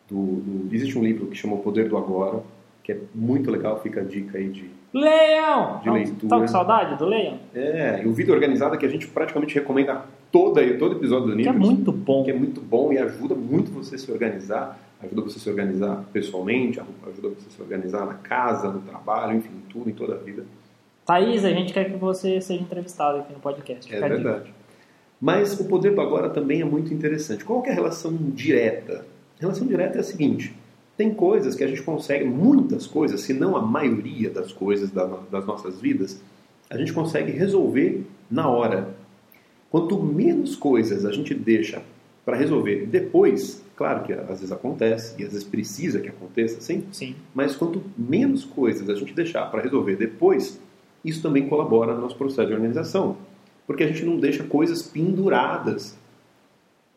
Do, 0.07 0.15
do- 0.15 0.75
existe 0.75 0.97
um 0.97 1.03
livro 1.03 1.27
que 1.27 1.35
chama 1.35 1.55
O 1.55 1.59
Poder 1.59 1.89
do 1.89 1.97
Agora, 1.97 2.41
que 2.83 2.91
é 2.91 2.97
muito 3.15 3.49
legal, 3.49 3.81
fica 3.81 4.01
a 4.01 4.03
dica 4.03 4.37
aí 4.37 4.49
de... 4.49 4.69
Leão! 4.93 5.79
De 5.81 5.89
leitura. 5.89 6.27
Tá 6.27 6.39
com 6.39 6.47
saudade 6.47 6.97
do 6.97 7.05
Leão? 7.05 7.39
É, 7.55 8.03
e 8.03 8.07
o 8.07 8.13
Vida 8.13 8.31
Organizada 8.33 8.77
que 8.77 8.85
a 8.85 8.89
gente 8.89 9.07
praticamente 9.07 9.55
recomenda 9.55 10.03
toda, 10.31 10.61
todo 10.77 10.97
episódio 10.97 11.29
do 11.29 11.37
Que 11.37 11.47
é 11.47 11.51
muito 11.51 11.91
bom. 11.91 12.23
que 12.23 12.31
é 12.31 12.33
muito 12.33 12.59
bom 12.59 12.91
e 12.91 12.97
ajuda 12.97 13.33
muito 13.33 13.71
você 13.71 13.95
a 13.95 13.97
se 13.97 14.11
organizar, 14.11 14.79
ajuda 15.01 15.21
você 15.21 15.37
a 15.37 15.41
se 15.41 15.49
organizar 15.49 16.03
pessoalmente, 16.11 16.79
ajuda 16.79 17.29
você 17.29 17.47
a 17.47 17.51
se 17.51 17.61
organizar 17.61 18.05
na 18.05 18.15
casa, 18.15 18.69
no 18.69 18.81
trabalho, 18.81 19.37
enfim, 19.37 19.51
tudo, 19.69 19.89
em 19.89 19.93
toda 19.93 20.15
a 20.15 20.17
vida. 20.17 20.45
Thaís, 21.05 21.43
a 21.43 21.49
gente 21.49 21.73
quer 21.73 21.85
que 21.85 21.97
você 21.97 22.39
seja 22.41 22.61
entrevistado 22.61 23.19
aqui 23.19 23.33
no 23.33 23.39
podcast. 23.39 23.93
É 23.93 23.99
verdade. 23.99 24.53
Mas 25.19 25.57
o 25.59 25.65
poder 25.65 25.95
do 25.95 26.01
agora 26.01 26.29
também 26.29 26.61
é 26.61 26.65
muito 26.65 26.93
interessante. 26.93 27.45
Qual 27.45 27.63
é 27.65 27.71
a 27.71 27.73
relação 27.73 28.13
direta? 28.13 29.05
A 29.37 29.41
relação 29.41 29.65
direta 29.65 29.97
é 29.97 30.01
a 30.01 30.03
seguinte: 30.03 30.53
tem 30.95 31.13
coisas 31.13 31.55
que 31.55 31.63
a 31.63 31.67
gente 31.67 31.81
consegue, 31.81 32.25
muitas 32.25 32.85
coisas, 32.85 33.21
se 33.21 33.33
não 33.33 33.55
a 33.55 33.61
maioria 33.61 34.29
das 34.29 34.51
coisas 34.51 34.91
das 34.91 35.45
nossas 35.45 35.81
vidas, 35.81 36.21
a 36.69 36.77
gente 36.77 36.93
consegue 36.93 37.31
resolver 37.31 38.03
na 38.29 38.47
hora. 38.47 38.95
Quanto 39.71 40.01
menos 40.01 40.55
coisas 40.55 41.05
a 41.05 41.11
gente 41.11 41.33
deixa 41.33 41.81
para 42.23 42.37
resolver 42.37 42.85
depois, 42.85 43.63
claro 43.75 44.03
que 44.03 44.13
às 44.13 44.39
vezes 44.39 44.51
acontece 44.51 45.19
e 45.19 45.25
às 45.25 45.31
vezes 45.31 45.43
precisa 45.43 45.99
que 45.99 46.09
aconteça, 46.09 46.61
sim, 46.61 46.83
Sim. 46.91 47.15
mas 47.33 47.55
quanto 47.55 47.81
menos 47.97 48.45
coisas 48.45 48.89
a 48.89 48.95
gente 48.95 49.13
deixar 49.13 49.45
para 49.51 49.61
resolver 49.61 49.95
depois, 49.95 50.59
isso 51.03 51.21
também 51.21 51.49
colabora 51.49 51.93
no 51.93 52.01
nosso 52.01 52.15
processo 52.15 52.47
de 52.47 52.53
organização. 52.53 53.17
Porque 53.67 53.83
a 53.83 53.87
gente 53.87 54.05
não 54.05 54.17
deixa 54.17 54.43
coisas 54.43 54.81
penduradas. 54.81 55.97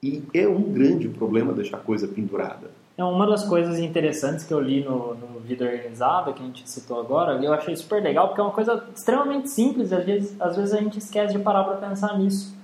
E 0.03 0.23
é 0.35 0.47
um 0.47 0.63
grande 0.63 1.09
problema 1.09 1.53
deixar 1.53 1.79
coisa 1.79 2.07
pendurada. 2.07 2.71
É 2.99 3.05
uma 3.05 3.27
das 3.27 3.45
coisas 3.45 3.79
interessantes 3.79 4.45
que 4.45 4.55
eu 4.55 4.61
li 4.61 4.83
no, 4.83 5.15
no 5.15 5.39
Vida 5.41 5.67
Organizada, 5.67 6.33
que 6.33 6.43
a 6.43 6.47
gente 6.47 6.69
citou 6.69 6.99
agora, 6.99 7.35
eu 7.45 7.53
achei 7.53 7.77
super 7.77 8.03
legal, 8.03 8.29
porque 8.29 8.41
é 8.41 8.45
uma 8.45 8.53
coisa 8.53 8.85
extremamente 8.95 9.51
simples, 9.51 9.93
às 9.93 10.05
vezes, 10.05 10.41
às 10.41 10.57
vezes 10.57 10.73
a 10.73 10.79
gente 10.79 10.99
esquece 10.99 11.35
de 11.35 11.39
parar 11.39 11.65
para 11.65 11.77
pensar 11.77 12.19
nisso. 12.19 12.57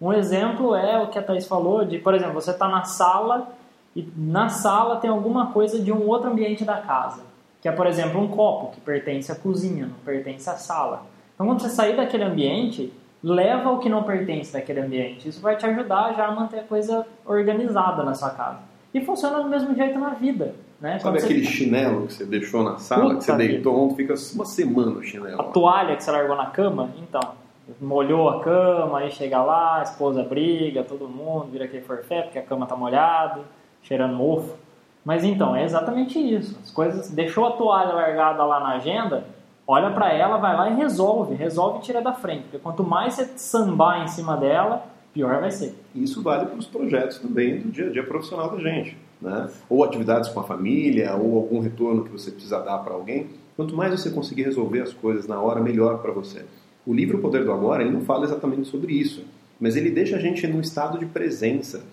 Um 0.00 0.12
exemplo 0.12 0.74
é 0.74 1.00
o 1.00 1.06
que 1.08 1.18
a 1.18 1.22
Thaís 1.22 1.46
falou, 1.46 1.84
de, 1.84 1.98
por 1.98 2.12
exemplo, 2.12 2.34
você 2.34 2.50
está 2.50 2.68
na 2.68 2.84
sala, 2.84 3.48
e 3.94 4.06
na 4.16 4.48
sala 4.48 4.96
tem 4.96 5.10
alguma 5.10 5.52
coisa 5.52 5.78
de 5.80 5.92
um 5.92 6.08
outro 6.08 6.28
ambiente 6.28 6.64
da 6.64 6.78
casa, 6.78 7.22
que 7.60 7.68
é, 7.68 7.72
por 7.72 7.86
exemplo, 7.86 8.20
um 8.20 8.26
copo, 8.26 8.72
que 8.72 8.80
pertence 8.80 9.30
à 9.30 9.36
cozinha, 9.36 9.86
não 9.86 9.94
pertence 10.04 10.50
à 10.50 10.54
sala. 10.54 11.06
Então, 11.34 11.46
quando 11.46 11.60
você 11.60 11.68
sair 11.68 11.96
daquele 11.96 12.24
ambiente, 12.24 12.92
leva 13.22 13.70
o 13.70 13.78
que 13.78 13.88
não 13.88 14.02
pertence 14.02 14.52
daquele 14.52 14.80
ambiente. 14.80 15.28
Isso 15.28 15.40
vai 15.40 15.56
te 15.56 15.66
ajudar 15.66 16.14
já 16.14 16.26
a 16.26 16.32
manter 16.32 16.60
a 16.60 16.64
coisa 16.64 17.06
organizada 17.24 18.02
na 18.02 18.14
sua 18.14 18.30
casa. 18.30 18.67
E 18.94 19.00
funciona 19.00 19.42
do 19.42 19.48
mesmo 19.48 19.74
jeito 19.74 19.98
na 19.98 20.10
vida. 20.10 20.54
Né? 20.80 20.92
Sabe 20.98 21.02
Quando 21.02 21.18
você- 21.20 21.24
aquele 21.26 21.44
chinelo 21.44 22.06
que 22.06 22.12
você 22.12 22.24
deixou 22.24 22.62
na 22.62 22.78
sala, 22.78 23.16
que 23.16 23.24
você 23.24 23.32
Puta 23.32 23.44
deitou 23.44 23.84
ontem, 23.84 23.96
fica 23.96 24.14
uma 24.34 24.44
semana 24.44 24.92
o 24.92 25.02
chinelo. 25.02 25.40
A 25.40 25.44
toalha 25.44 25.96
que 25.96 26.04
você 26.04 26.10
largou 26.10 26.36
na 26.36 26.46
cama, 26.46 26.90
então, 27.02 27.20
molhou 27.80 28.28
a 28.28 28.40
cama, 28.40 29.00
aí 29.00 29.10
chega 29.10 29.42
lá, 29.42 29.80
a 29.80 29.82
esposa 29.82 30.22
briga, 30.22 30.82
todo 30.84 31.08
mundo 31.08 31.48
vira 31.50 31.64
aquele 31.64 31.82
forfé 31.82 32.22
porque 32.22 32.38
a 32.38 32.42
cama 32.42 32.64
tá 32.66 32.76
molhada, 32.76 33.40
cheirando 33.82 34.14
mofo. 34.14 34.54
Mas 35.04 35.24
então, 35.24 35.54
é 35.56 35.64
exatamente 35.64 36.18
isso. 36.18 36.58
As 36.62 36.70
coisas, 36.70 37.10
deixou 37.10 37.46
a 37.46 37.52
toalha 37.52 37.92
largada 37.92 38.44
lá 38.44 38.60
na 38.60 38.76
agenda, 38.76 39.24
olha 39.66 39.90
pra 39.90 40.12
ela, 40.12 40.36
vai 40.38 40.56
lá 40.56 40.70
e 40.70 40.74
resolve, 40.76 41.34
resolve 41.34 41.78
e 41.78 41.82
tira 41.82 42.00
da 42.00 42.12
frente, 42.12 42.42
porque 42.42 42.58
quanto 42.58 42.84
mais 42.84 43.14
você 43.14 43.24
sambar 43.36 44.02
em 44.02 44.08
cima 44.08 44.36
dela, 44.36 44.84
pior 45.12 45.40
vai 45.40 45.50
ser. 45.50 45.74
Isso 45.94 46.22
vale 46.22 46.46
para 46.46 46.58
os 46.58 46.66
projetos 46.66 47.18
também 47.18 47.60
do 47.60 47.70
dia 47.70 47.86
a 47.86 47.90
dia 47.90 48.04
profissional 48.04 48.50
da 48.50 48.58
gente. 48.58 48.96
Né? 49.20 49.50
Ou 49.68 49.82
atividades 49.82 50.30
com 50.30 50.40
a 50.40 50.44
família, 50.44 51.14
ou 51.16 51.36
algum 51.36 51.60
retorno 51.60 52.04
que 52.04 52.10
você 52.10 52.30
precisa 52.30 52.60
dar 52.60 52.78
para 52.78 52.94
alguém. 52.94 53.26
Quanto 53.56 53.74
mais 53.74 53.90
você 53.98 54.10
conseguir 54.10 54.44
resolver 54.44 54.80
as 54.80 54.92
coisas 54.92 55.26
na 55.26 55.40
hora, 55.40 55.60
melhor 55.60 55.98
para 56.00 56.12
você. 56.12 56.44
O 56.86 56.94
livro 56.94 57.18
O 57.18 57.20
Poder 57.20 57.44
do 57.44 57.52
Agora, 57.52 57.82
ele 57.82 57.92
não 57.92 58.02
fala 58.02 58.24
exatamente 58.24 58.68
sobre 58.68 58.92
isso, 58.92 59.24
mas 59.60 59.76
ele 59.76 59.90
deixa 59.90 60.16
a 60.16 60.20
gente 60.20 60.46
num 60.46 60.60
estado 60.60 60.98
de 60.98 61.06
presença, 61.06 61.84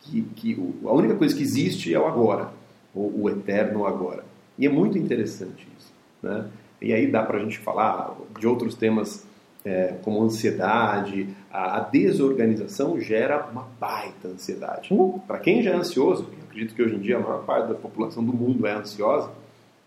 que, 0.00 0.22
que 0.36 0.74
a 0.84 0.92
única 0.92 1.14
coisa 1.14 1.34
que 1.34 1.42
existe 1.42 1.92
é 1.94 1.98
o 1.98 2.06
agora. 2.06 2.50
o 2.94 3.28
eterno 3.30 3.86
agora. 3.86 4.24
E 4.58 4.66
é 4.66 4.68
muito 4.68 4.96
interessante 4.98 5.66
isso. 5.76 5.92
Né? 6.22 6.46
E 6.80 6.92
aí 6.92 7.10
dá 7.10 7.22
para 7.22 7.38
a 7.38 7.40
gente 7.40 7.58
falar 7.58 8.14
de 8.38 8.46
outros 8.46 8.74
temas 8.74 9.26
é, 9.64 9.94
como 10.02 10.22
ansiedade, 10.22 11.28
a, 11.50 11.78
a, 11.78 11.80
desorganização 11.80 13.00
gera 13.00 13.46
uma 13.50 13.66
baita 13.80 14.28
ansiedade. 14.28 14.92
Uh. 14.92 15.20
Para 15.26 15.38
quem 15.38 15.62
já 15.62 15.70
é 15.70 15.74
ansioso, 15.74 16.28
eu 16.30 16.44
acredito 16.44 16.74
que 16.74 16.82
hoje 16.82 16.96
em 16.96 17.00
dia 17.00 17.16
a 17.16 17.20
maior 17.20 17.44
parte 17.44 17.68
da 17.68 17.74
população 17.74 18.22
do 18.22 18.32
mundo 18.32 18.66
é 18.66 18.74
ansiosa, 18.74 19.30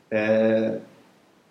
é, 0.10 0.80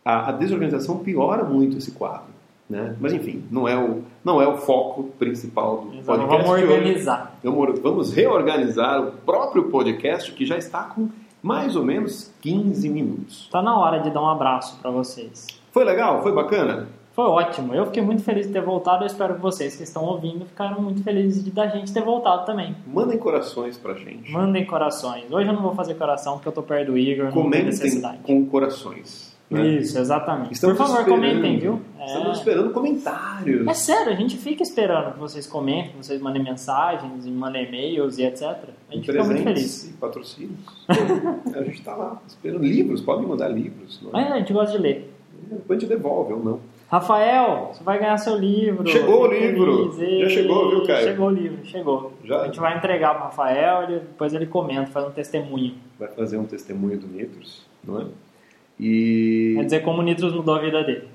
a, 0.05 0.31
a, 0.31 0.33
desorganização 0.33 0.99
piora 0.99 1.45
muito 1.45 1.79
esse 1.79 1.93
quadro. 1.93 2.35
Né? 2.69 2.97
Mas 3.01 3.13
enfim, 3.13 3.45
não 3.49 3.69
é 3.69 3.79
o, 3.79 4.03
não 4.25 4.43
é 4.43 4.49
o 4.49 4.57
foco 4.57 5.05
principal 5.21 5.83
do 5.83 5.99
Exato, 5.99 6.19
podcast. 6.19 6.49
Vamos 6.49 6.63
organizar. 6.63 7.39
Vamos, 7.45 7.79
vamos 7.79 8.13
reorganizar 8.13 9.07
o 9.07 9.13
próprio 9.13 9.71
podcast 9.71 10.33
que 10.33 10.45
já 10.45 10.59
está 10.59 10.83
com 10.83 11.09
mais 11.41 11.77
ou 11.77 11.85
menos 11.85 12.33
15 12.41 12.89
minutos. 12.89 13.43
Está 13.45 13.63
na 13.63 13.79
hora 13.79 14.01
de 14.01 14.11
dar 14.11 14.21
um 14.21 14.29
abraço 14.29 14.81
para 14.83 14.91
vocês. 14.91 15.47
Foi 15.71 15.85
legal? 15.85 16.21
Foi 16.25 16.33
bacana? 16.33 16.89
Foi 17.17 17.25
ótimo. 17.25 17.75
Eu 17.75 17.87
fiquei 17.87 18.03
muito 18.03 18.23
feliz 18.23 18.47
de 18.47 18.53
ter 18.53 18.61
voltado. 18.61 19.03
Eu 19.03 19.07
espero 19.07 19.37
que 19.37 19.41
vocês 19.41 19.75
que 19.75 19.83
estão 19.83 20.05
ouvindo 20.05 20.45
ficaram 20.45 20.83
muito 20.83 21.03
felizes 21.03 21.43
de 21.43 21.51
da 21.51 21.67
gente 21.67 21.91
ter 21.91 22.03
voltado 22.03 22.45
também. 22.45 22.77
Mandem 22.87 23.17
corações 23.17 23.79
pra 23.79 23.95
gente. 23.95 24.31
Mandem 24.31 24.67
corações. 24.67 25.25
Hoje 25.33 25.49
eu 25.49 25.55
não 25.55 25.63
vou 25.63 25.75
fazer 25.75 25.95
coração 25.95 26.35
porque 26.35 26.49
eu 26.49 26.53
tô 26.53 26.63
perto 26.63 26.93
do 26.93 26.99
Igor. 26.99 27.33
Comentem 27.33 27.73
com 28.23 28.45
corações. 28.45 29.35
né? 29.51 29.67
Isso, 29.67 29.99
exatamente. 29.99 30.53
Estamos 30.53 30.77
Por 30.77 30.87
favor, 30.87 31.01
esperando. 31.01 31.21
comentem, 31.23 31.59
viu? 31.59 31.81
Estamos 32.05 32.29
É. 32.29 32.33
esperando 32.33 32.71
comentários. 32.71 33.67
É 33.67 33.73
sério, 33.75 34.13
a 34.13 34.17
gente 34.17 34.37
fica 34.37 34.63
esperando 34.63 35.15
que 35.15 35.19
vocês 35.19 35.47
comentem, 35.47 35.93
que 35.93 35.97
vocês 36.05 36.21
mandem 36.21 36.43
mensagens, 36.43 37.25
e 37.25 37.31
mandem 37.31 37.65
e-mails 37.67 38.19
e 38.19 38.25
etc. 38.25 38.43
A 38.91 38.95
gente 38.95 39.07
fica 39.11 39.25
muito 39.25 39.43
feliz. 39.43 39.89
e 39.89 39.93
patrocínios. 39.95 40.59
a 40.87 41.63
gente 41.63 41.79
está 41.79 41.97
lá 41.97 42.21
esperando 42.27 42.63
livros, 42.63 43.01
podem 43.01 43.27
mandar 43.27 43.49
livros. 43.49 44.01
Mas 44.13 44.27
é? 44.27 44.33
a 44.33 44.39
gente 44.39 44.53
gosta 44.53 44.77
de 44.77 44.83
ler. 44.83 45.15
Depois 45.51 45.79
a 45.79 45.81
gente 45.81 45.89
devolve 45.89 46.35
ou 46.35 46.45
não. 46.45 46.76
Rafael, 46.89 47.71
você 47.73 47.83
vai 47.83 47.99
ganhar 47.99 48.17
seu 48.19 48.37
livro. 48.37 48.87
Chegou 48.89 49.23
o 49.25 49.27
livro. 49.27 49.93
feliz. 49.93 50.21
Já 50.21 50.29
chegou, 50.43 50.71
viu, 50.71 50.87
Caio? 50.87 51.05
Chegou 51.09 51.27
o 51.27 51.31
livro, 51.31 51.67
chegou. 51.67 52.13
Já? 52.25 52.43
A 52.43 52.45
gente 52.47 52.61
vai 52.61 52.77
entregar 52.77 53.15
pro 53.15 53.25
Rafael, 53.25 53.83
ele- 53.83 54.01
depois 54.01 54.33
ele 54.33 54.47
comenta, 54.47 54.87
faz 54.87 55.07
um 55.07 55.11
testemunho. 55.11 55.75
Vai 55.99 56.09
fazer 56.09 56.37
um 56.39 56.45
testemunho 56.45 56.99
do 56.99 57.07
Nitros, 57.09 57.67
não 57.85 58.01
é? 58.03 58.05
E 58.79 59.55
Vai 59.57 59.65
dizer 59.65 59.81
como 59.81 60.01
o 60.01 60.03
Nitros 60.03 60.33
mudou 60.35 60.55
a 60.55 60.61
vida 60.61 60.83
dele. 60.85 61.09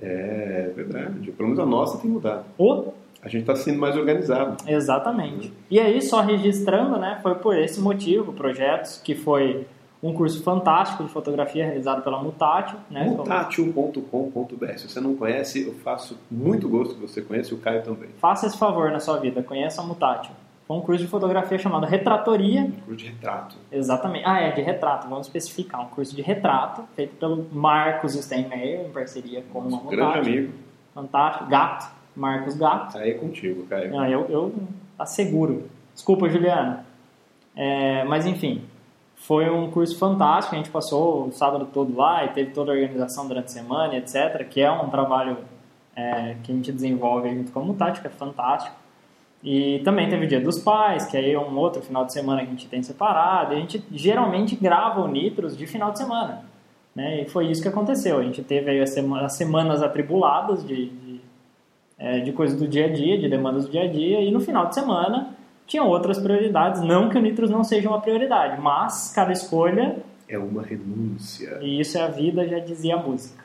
é 0.00 0.70
verdade. 0.76 1.32
Pelo 1.32 1.48
menos 1.48 1.58
a 1.58 1.66
nossa 1.66 1.98
tem 1.98 2.10
mudado. 2.10 2.44
Oh, 2.58 2.92
A 3.22 3.28
gente 3.28 3.40
está 3.40 3.56
sendo 3.56 3.78
mais 3.80 3.96
organizado. 3.96 4.56
exatamente. 4.70 5.52
E 5.70 5.80
aí, 5.80 6.00
só 6.02 6.20
registrando, 6.20 6.98
né, 6.98 7.18
foi 7.22 7.34
por 7.36 7.56
esse 7.56 7.80
motivo, 7.80 8.32
projetos, 8.32 9.00
que 9.02 9.14
foi 9.16 9.66
um 10.02 10.12
curso 10.12 10.42
fantástico 10.42 11.04
de 11.04 11.10
fotografia 11.10 11.64
realizado 11.64 12.02
pela 12.02 12.22
Mutátil, 12.22 12.78
né? 12.90 13.04
Mutátil.com.br. 13.04 14.76
Se 14.76 14.88
você 14.88 15.00
não 15.00 15.16
conhece, 15.16 15.66
eu 15.66 15.74
faço 15.74 16.18
muito 16.30 16.68
gosto 16.68 16.94
que 16.94 17.00
você 17.00 17.22
conheça 17.22 17.52
e 17.52 17.56
o 17.56 17.60
Caio 17.60 17.82
também. 17.82 18.10
Faça 18.18 18.46
esse 18.46 18.58
favor 18.58 18.90
na 18.90 19.00
sua 19.00 19.18
vida, 19.18 19.42
conheça 19.42 19.80
a 19.80 19.84
Mutátil. 19.84 20.32
Foi 20.66 20.76
um 20.76 20.80
curso 20.80 21.04
de 21.04 21.08
fotografia 21.08 21.58
chamado 21.58 21.86
Retratoria. 21.86 22.62
Um 22.62 22.70
curso 22.72 22.96
de 22.96 23.06
retrato. 23.06 23.56
Exatamente. 23.70 24.24
Ah, 24.26 24.40
é, 24.40 24.50
de 24.50 24.60
retrato, 24.62 25.08
vamos 25.08 25.28
especificar. 25.28 25.80
Um 25.80 25.88
curso 25.88 26.14
de 26.14 26.22
retrato, 26.22 26.82
feito 26.96 27.14
pelo 27.16 27.46
Marcos 27.52 28.14
Steinmeier, 28.14 28.84
em 28.84 28.90
parceria 28.90 29.44
com 29.52 29.60
uma 29.60 29.70
Nosso 29.70 29.86
grande 29.86 30.18
amigo. 30.18 30.52
Fantástico. 30.92 31.48
Gato. 31.48 31.94
Marcos 32.16 32.56
Gato. 32.56 32.98
Aí 32.98 33.10
é 33.10 33.14
contigo, 33.14 33.64
Caio. 33.66 33.96
Ah, 33.98 34.10
eu, 34.10 34.26
eu 34.28 34.54
asseguro. 34.98 35.68
Desculpa, 35.94 36.28
Juliana. 36.28 36.84
É, 37.54 38.04
mas 38.04 38.26
enfim, 38.26 38.62
foi 39.26 39.50
um 39.50 39.68
curso 39.72 39.98
fantástico. 39.98 40.54
A 40.54 40.58
gente 40.58 40.70
passou 40.70 41.26
o 41.26 41.32
sábado 41.32 41.68
todo 41.72 41.96
lá 41.96 42.24
e 42.24 42.28
teve 42.28 42.52
toda 42.52 42.70
a 42.70 42.74
organização 42.74 43.26
durante 43.26 43.46
a 43.46 43.48
semana, 43.48 43.96
etc. 43.96 44.46
Que 44.48 44.60
é 44.60 44.70
um 44.70 44.88
trabalho 44.88 45.38
é, 45.96 46.36
que 46.44 46.52
a 46.52 46.54
gente 46.54 46.70
desenvolve 46.70 47.28
junto 47.34 47.50
com 47.50 47.58
a 47.58 47.64
Mutátil, 47.64 48.02
que 48.02 48.06
é 48.06 48.10
fantástico. 48.10 48.76
E 49.42 49.80
também 49.80 50.08
teve 50.08 50.26
o 50.26 50.28
Dia 50.28 50.40
dos 50.40 50.60
Pais, 50.60 51.06
que 51.06 51.16
aí 51.16 51.32
é 51.32 51.38
um 51.38 51.58
outro 51.58 51.82
final 51.82 52.04
de 52.04 52.12
semana 52.12 52.42
que 52.42 52.46
a 52.46 52.50
gente 52.50 52.68
tem 52.68 52.82
separado. 52.84 53.52
E 53.52 53.56
a 53.56 53.60
gente 53.60 53.84
geralmente 53.90 54.54
grava 54.54 55.00
o 55.00 55.08
Nitros 55.08 55.56
de 55.56 55.66
final 55.66 55.90
de 55.90 55.98
semana. 55.98 56.44
Né? 56.94 57.22
E 57.22 57.28
foi 57.28 57.48
isso 57.50 57.60
que 57.60 57.68
aconteceu. 57.68 58.18
A 58.18 58.22
gente 58.22 58.44
teve 58.44 58.70
aí 58.70 58.80
as, 58.80 58.96
as 58.96 59.36
semanas 59.36 59.82
atribuladas 59.82 60.64
de, 60.64 60.88
de, 60.88 61.20
é, 61.98 62.20
de 62.20 62.32
coisas 62.32 62.56
do 62.56 62.68
dia 62.68 62.86
a 62.86 62.92
dia, 62.92 63.18
de 63.18 63.28
demandas 63.28 63.66
do 63.66 63.72
dia 63.72 63.82
a 63.82 63.88
dia. 63.88 64.20
E 64.20 64.30
no 64.30 64.38
final 64.38 64.66
de 64.66 64.74
semana 64.76 65.35
tinha 65.66 65.82
outras 65.82 66.18
prioridades. 66.18 66.80
Não 66.82 67.08
que 67.08 67.18
o 67.18 67.20
Nitros 67.20 67.50
não 67.50 67.64
seja 67.64 67.88
uma 67.88 68.00
prioridade, 68.00 68.60
mas 68.60 69.12
cada 69.14 69.32
escolha 69.32 69.96
É 70.28 70.38
uma 70.38 70.62
renúncia. 70.62 71.58
e 71.60 71.80
isso 71.80 71.98
é 71.98 72.02
a 72.02 72.08
vida, 72.08 72.46
já 72.46 72.58
dizia 72.58 72.94
a 72.96 73.02
música. 73.02 73.44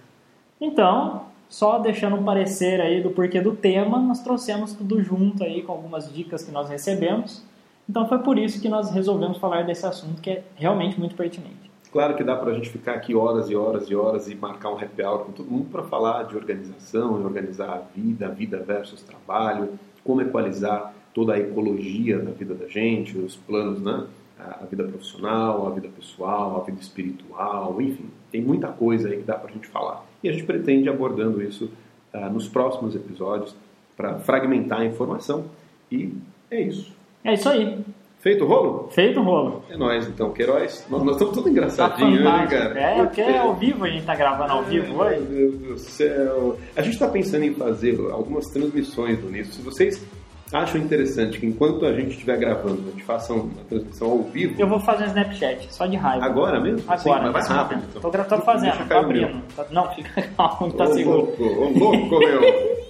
Então, 0.59 1.23
só 1.49 1.79
deixando 1.79 2.15
um 2.15 2.23
parecer 2.23 2.79
aí 2.79 3.01
do 3.01 3.09
porquê 3.09 3.41
do 3.41 3.55
tema, 3.55 3.99
nós 3.99 4.21
trouxemos 4.21 4.73
tudo 4.73 5.01
junto 5.01 5.43
aí 5.43 5.61
com 5.63 5.71
algumas 5.71 6.11
dicas 6.13 6.43
que 6.43 6.51
nós 6.51 6.69
recebemos. 6.69 7.43
Então 7.89 8.07
foi 8.07 8.19
por 8.19 8.37
isso 8.37 8.61
que 8.61 8.69
nós 8.69 8.89
resolvemos 8.91 9.37
falar 9.37 9.63
desse 9.63 9.85
assunto 9.85 10.21
que 10.21 10.29
é 10.29 10.43
realmente 10.55 10.97
muito 10.99 11.15
pertinente. 11.15 11.69
Claro 11.91 12.15
que 12.15 12.23
dá 12.23 12.37
pra 12.37 12.53
gente 12.53 12.69
ficar 12.69 12.93
aqui 12.93 13.13
horas 13.13 13.49
e 13.49 13.55
horas 13.55 13.89
e 13.89 13.95
horas 13.95 14.29
e 14.29 14.35
marcar 14.35 14.69
um 14.69 14.75
happy 14.77 15.03
hour 15.03 15.25
com 15.25 15.33
todo 15.33 15.51
mundo 15.51 15.65
para 15.69 15.83
falar 15.83 16.23
de 16.23 16.37
organização, 16.37 17.19
e 17.19 17.23
organizar 17.25 17.69
a 17.69 17.81
vida, 17.93 18.27
a 18.27 18.29
vida 18.29 18.63
versus 18.65 19.01
trabalho, 19.01 19.77
como 20.05 20.21
equalizar 20.21 20.93
toda 21.13 21.33
a 21.33 21.39
ecologia 21.39 22.19
da 22.19 22.31
vida 22.31 22.53
da 22.53 22.67
gente, 22.67 23.17
os 23.17 23.35
planos, 23.35 23.81
né? 23.81 24.05
A 24.39 24.61
a 24.61 24.65
vida 24.65 24.83
profissional, 24.83 25.67
a 25.67 25.69
vida 25.71 25.87
pessoal, 25.95 26.61
a 26.61 26.65
vida 26.65 26.79
espiritual, 26.81 27.79
enfim, 27.79 28.05
tem 28.31 28.41
muita 28.41 28.69
coisa 28.69 29.07
aí 29.09 29.17
que 29.17 29.23
dá 29.23 29.35
pra 29.35 29.51
gente 29.51 29.67
falar. 29.67 30.03
E 30.23 30.29
a 30.29 30.31
gente 30.31 30.45
pretende 30.45 30.85
ir 30.85 30.89
abordando 30.89 31.41
isso 31.43 31.69
ah, 32.13 32.29
nos 32.29 32.47
próximos 32.47 32.95
episódios 32.95 33.55
para 33.95 34.17
fragmentar 34.19 34.81
a 34.81 34.85
informação 34.85 35.45
e 35.91 36.13
é 36.49 36.61
isso. 36.61 36.91
É 37.23 37.33
isso 37.33 37.49
aí. 37.49 37.77
Feito 38.19 38.43
o 38.43 38.47
rolo? 38.47 38.87
Feito 38.91 39.19
o 39.19 39.23
rolo. 39.23 39.63
É 39.69 39.75
nóis 39.77 40.07
então, 40.07 40.31
Queiroz. 40.31 40.85
Nós, 40.89 41.03
nós 41.03 41.15
estamos 41.15 41.33
tudo 41.33 41.43
Tá 41.45 41.49
engraçadinho, 41.49 42.23
né, 42.23 42.31
fantástico. 42.31 42.61
cara? 42.61 42.79
É, 42.79 43.03
porque 43.03 43.21
é 43.21 43.37
ao 43.39 43.55
vivo, 43.55 43.83
a 43.83 43.89
gente 43.89 44.05
tá 44.05 44.15
gravando 44.15 44.53
ao 44.53 44.63
vivo 44.63 45.01
hoje. 45.01 45.21
Meu 45.21 45.51
Deus 45.51 45.59
do 45.59 45.77
céu. 45.77 46.57
A 46.75 46.81
gente 46.81 46.93
está 46.93 47.07
pensando 47.07 47.43
em 47.45 47.53
fazer 47.53 47.99
algumas 48.11 48.47
transmissões 48.47 49.19
do 49.19 49.29
Nisso. 49.29 49.53
Se 49.53 49.61
vocês 49.61 50.05
acham 50.53 50.81
interessante 50.81 51.39
que 51.39 51.45
enquanto 51.45 51.85
a 51.85 51.93
gente 51.93 52.11
estiver 52.11 52.37
gravando, 52.37 52.81
a 52.87 52.91
gente 52.91 53.03
faça 53.03 53.33
uma 53.33 53.49
transmissão 53.69 54.11
ao 54.11 54.19
vivo, 54.23 54.55
Eu 54.59 54.67
vou 54.67 54.79
fazer 54.79 55.03
um 55.05 55.07
Snapchat, 55.07 55.73
só 55.73 55.85
de 55.85 55.95
raiva. 55.97 56.25
agora 56.25 56.59
mesmo? 56.59 56.83
Agora, 56.87 57.25
Sim, 57.27 57.31
mas 57.31 57.47
vai 57.47 57.57
rápido. 57.57 57.83
Então. 57.89 58.01
Tô, 58.11 58.23
tô 58.23 58.37
fazendo, 58.41 58.87
tô 58.87 58.97
abrindo. 58.97 59.41
Tá- 59.55 59.65
Não, 59.71 59.89
fica 59.93 60.21
calmo, 60.37 60.71
tá 60.73 60.83
Ô, 60.85 60.93
seguro. 60.93 61.17
louco, 61.17 61.43
ô, 61.43 61.69
louco, 61.69 62.19
meu. 62.19 62.81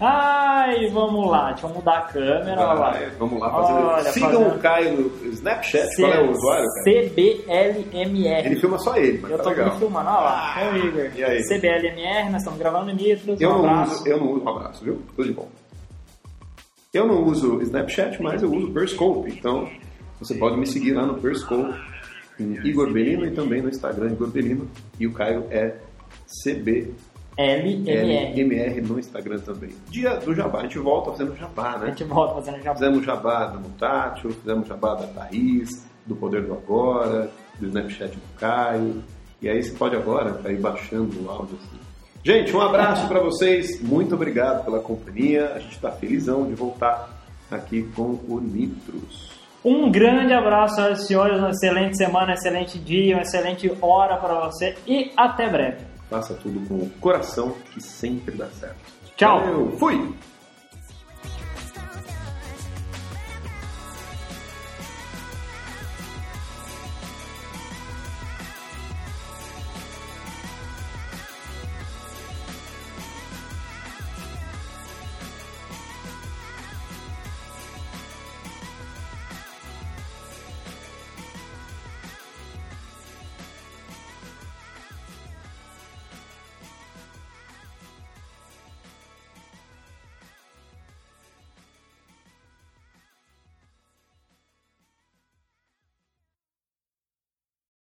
Ai, 0.00 0.88
vamos 0.88 1.30
lá, 1.30 1.52
deixa 1.52 1.66
eu 1.68 1.70
mudar 1.70 1.98
a 1.98 2.02
câmera, 2.02 2.60
olha 2.60 2.64
lá. 2.80 2.90
Vai, 2.90 3.10
vamos 3.10 3.40
lá 3.40 3.50
fazer. 3.50 3.72
Olha, 3.72 4.02
Sigam 4.12 4.30
fazendo- 4.32 4.54
o 4.54 4.58
Caio 4.58 4.92
no 5.22 5.28
Snapchat. 5.30 5.96
Qual 5.96 6.12
é 6.12 6.20
o 6.20 6.30
usuário, 6.32 6.66
cara? 6.84 6.84
CBLMR. 7.08 8.46
Ele 8.46 8.56
filma 8.56 8.78
só 8.80 8.96
ele, 8.96 9.18
mas 9.22 9.30
Eu 9.30 9.36
tá 9.38 9.44
tô 9.44 9.50
legal. 9.50 9.66
me 9.72 9.78
filmando, 9.78 10.08
olha 10.10 10.20
lá, 10.20 10.54
é 10.60 10.70
o 10.72 10.76
Igor. 10.76 11.10
E 11.16 11.24
aí? 11.24 11.42
CBLMR, 11.44 12.24
nós 12.30 12.42
estamos 12.42 12.58
gravando 12.58 12.92
Nitros, 12.92 13.40
Eu 13.40 13.50
um 13.50 13.62
não, 13.62 13.82
uso, 13.84 14.08
eu 14.08 14.18
não 14.18 14.32
uso 14.32 14.44
um 14.44 14.48
abraço, 14.48 14.84
viu? 14.84 15.00
Tudo 15.14 15.28
de 15.28 15.32
bom. 15.32 15.48
Eu 16.94 17.08
não 17.08 17.24
uso 17.24 17.60
Snapchat, 17.60 18.22
mas 18.22 18.40
eu 18.40 18.52
uso 18.52 18.70
Periscope. 18.70 19.28
Então, 19.28 19.68
você 20.20 20.36
pode 20.36 20.56
me 20.56 20.64
seguir 20.64 20.92
lá 20.92 21.04
no 21.04 21.14
Periscope, 21.14 21.74
em 22.38 22.54
Igor 22.64 22.92
Belino 22.92 23.26
e 23.26 23.32
também 23.32 23.60
no 23.60 23.68
Instagram 23.68 24.12
Igor 24.12 24.28
Belino. 24.28 24.70
E 25.00 25.06
o 25.06 25.12
Caio 25.12 25.44
é 25.50 25.76
CBLMR 26.42 26.94
LMR. 28.36 28.80
no 28.80 28.98
Instagram 29.00 29.38
também. 29.40 29.70
Dia 29.90 30.14
do 30.18 30.32
Jabá, 30.34 30.60
a 30.60 30.62
gente 30.62 30.78
volta 30.78 31.10
fazendo 31.10 31.36
Jabá, 31.36 31.72
A 31.74 31.78
né? 31.78 31.86
gente 31.88 32.04
volta 32.04 32.34
fazendo 32.36 32.62
já. 32.62 32.72
Fizemos 32.74 33.04
Jabá 33.04 33.46
da 33.46 33.58
Mutátil, 33.58 34.30
fizemos 34.30 34.68
Jabá 34.68 34.94
da 34.94 35.06
Thaís, 35.08 35.84
do 36.06 36.14
Poder 36.14 36.42
do 36.42 36.52
Agora, 36.52 37.28
do 37.58 37.66
Snapchat 37.66 38.14
do 38.14 38.38
Caio. 38.38 39.02
E 39.42 39.48
aí 39.48 39.60
você 39.60 39.72
pode 39.72 39.96
agora 39.96 40.30
estar 40.30 40.48
aí 40.48 40.56
baixando 40.56 41.24
o 41.24 41.28
áudio 41.28 41.58
assim. 41.60 41.78
Gente, 42.24 42.56
um 42.56 42.60
abraço 42.62 43.06
para 43.06 43.20
vocês. 43.20 43.82
Muito 43.82 44.14
obrigado 44.14 44.64
pela 44.64 44.80
companhia. 44.80 45.52
A 45.54 45.58
gente 45.58 45.74
está 45.74 45.90
felizão 45.90 46.46
de 46.46 46.54
voltar 46.54 47.10
aqui 47.50 47.82
com 47.94 48.18
o 48.26 48.40
Nitros. 48.40 49.30
Um 49.62 49.92
grande 49.92 50.32
abraço, 50.32 50.76
senhoras 50.76 51.00
e 51.00 51.06
senhores, 51.06 51.38
uma 51.38 51.50
excelente 51.50 51.98
semana, 51.98 52.30
um 52.30 52.34
excelente 52.34 52.78
dia, 52.78 53.14
uma 53.14 53.22
excelente 53.22 53.70
hora 53.82 54.16
para 54.16 54.46
você 54.46 54.74
e 54.86 55.12
até 55.14 55.50
breve. 55.50 55.84
Faça 56.08 56.32
tudo 56.32 56.66
com 56.66 56.76
o 56.76 56.90
coração 56.98 57.54
que 57.72 57.82
sempre 57.82 58.34
dá 58.34 58.46
certo. 58.46 58.76
Tchau. 59.16 59.40
Valeu, 59.40 59.72
fui! 59.78 60.14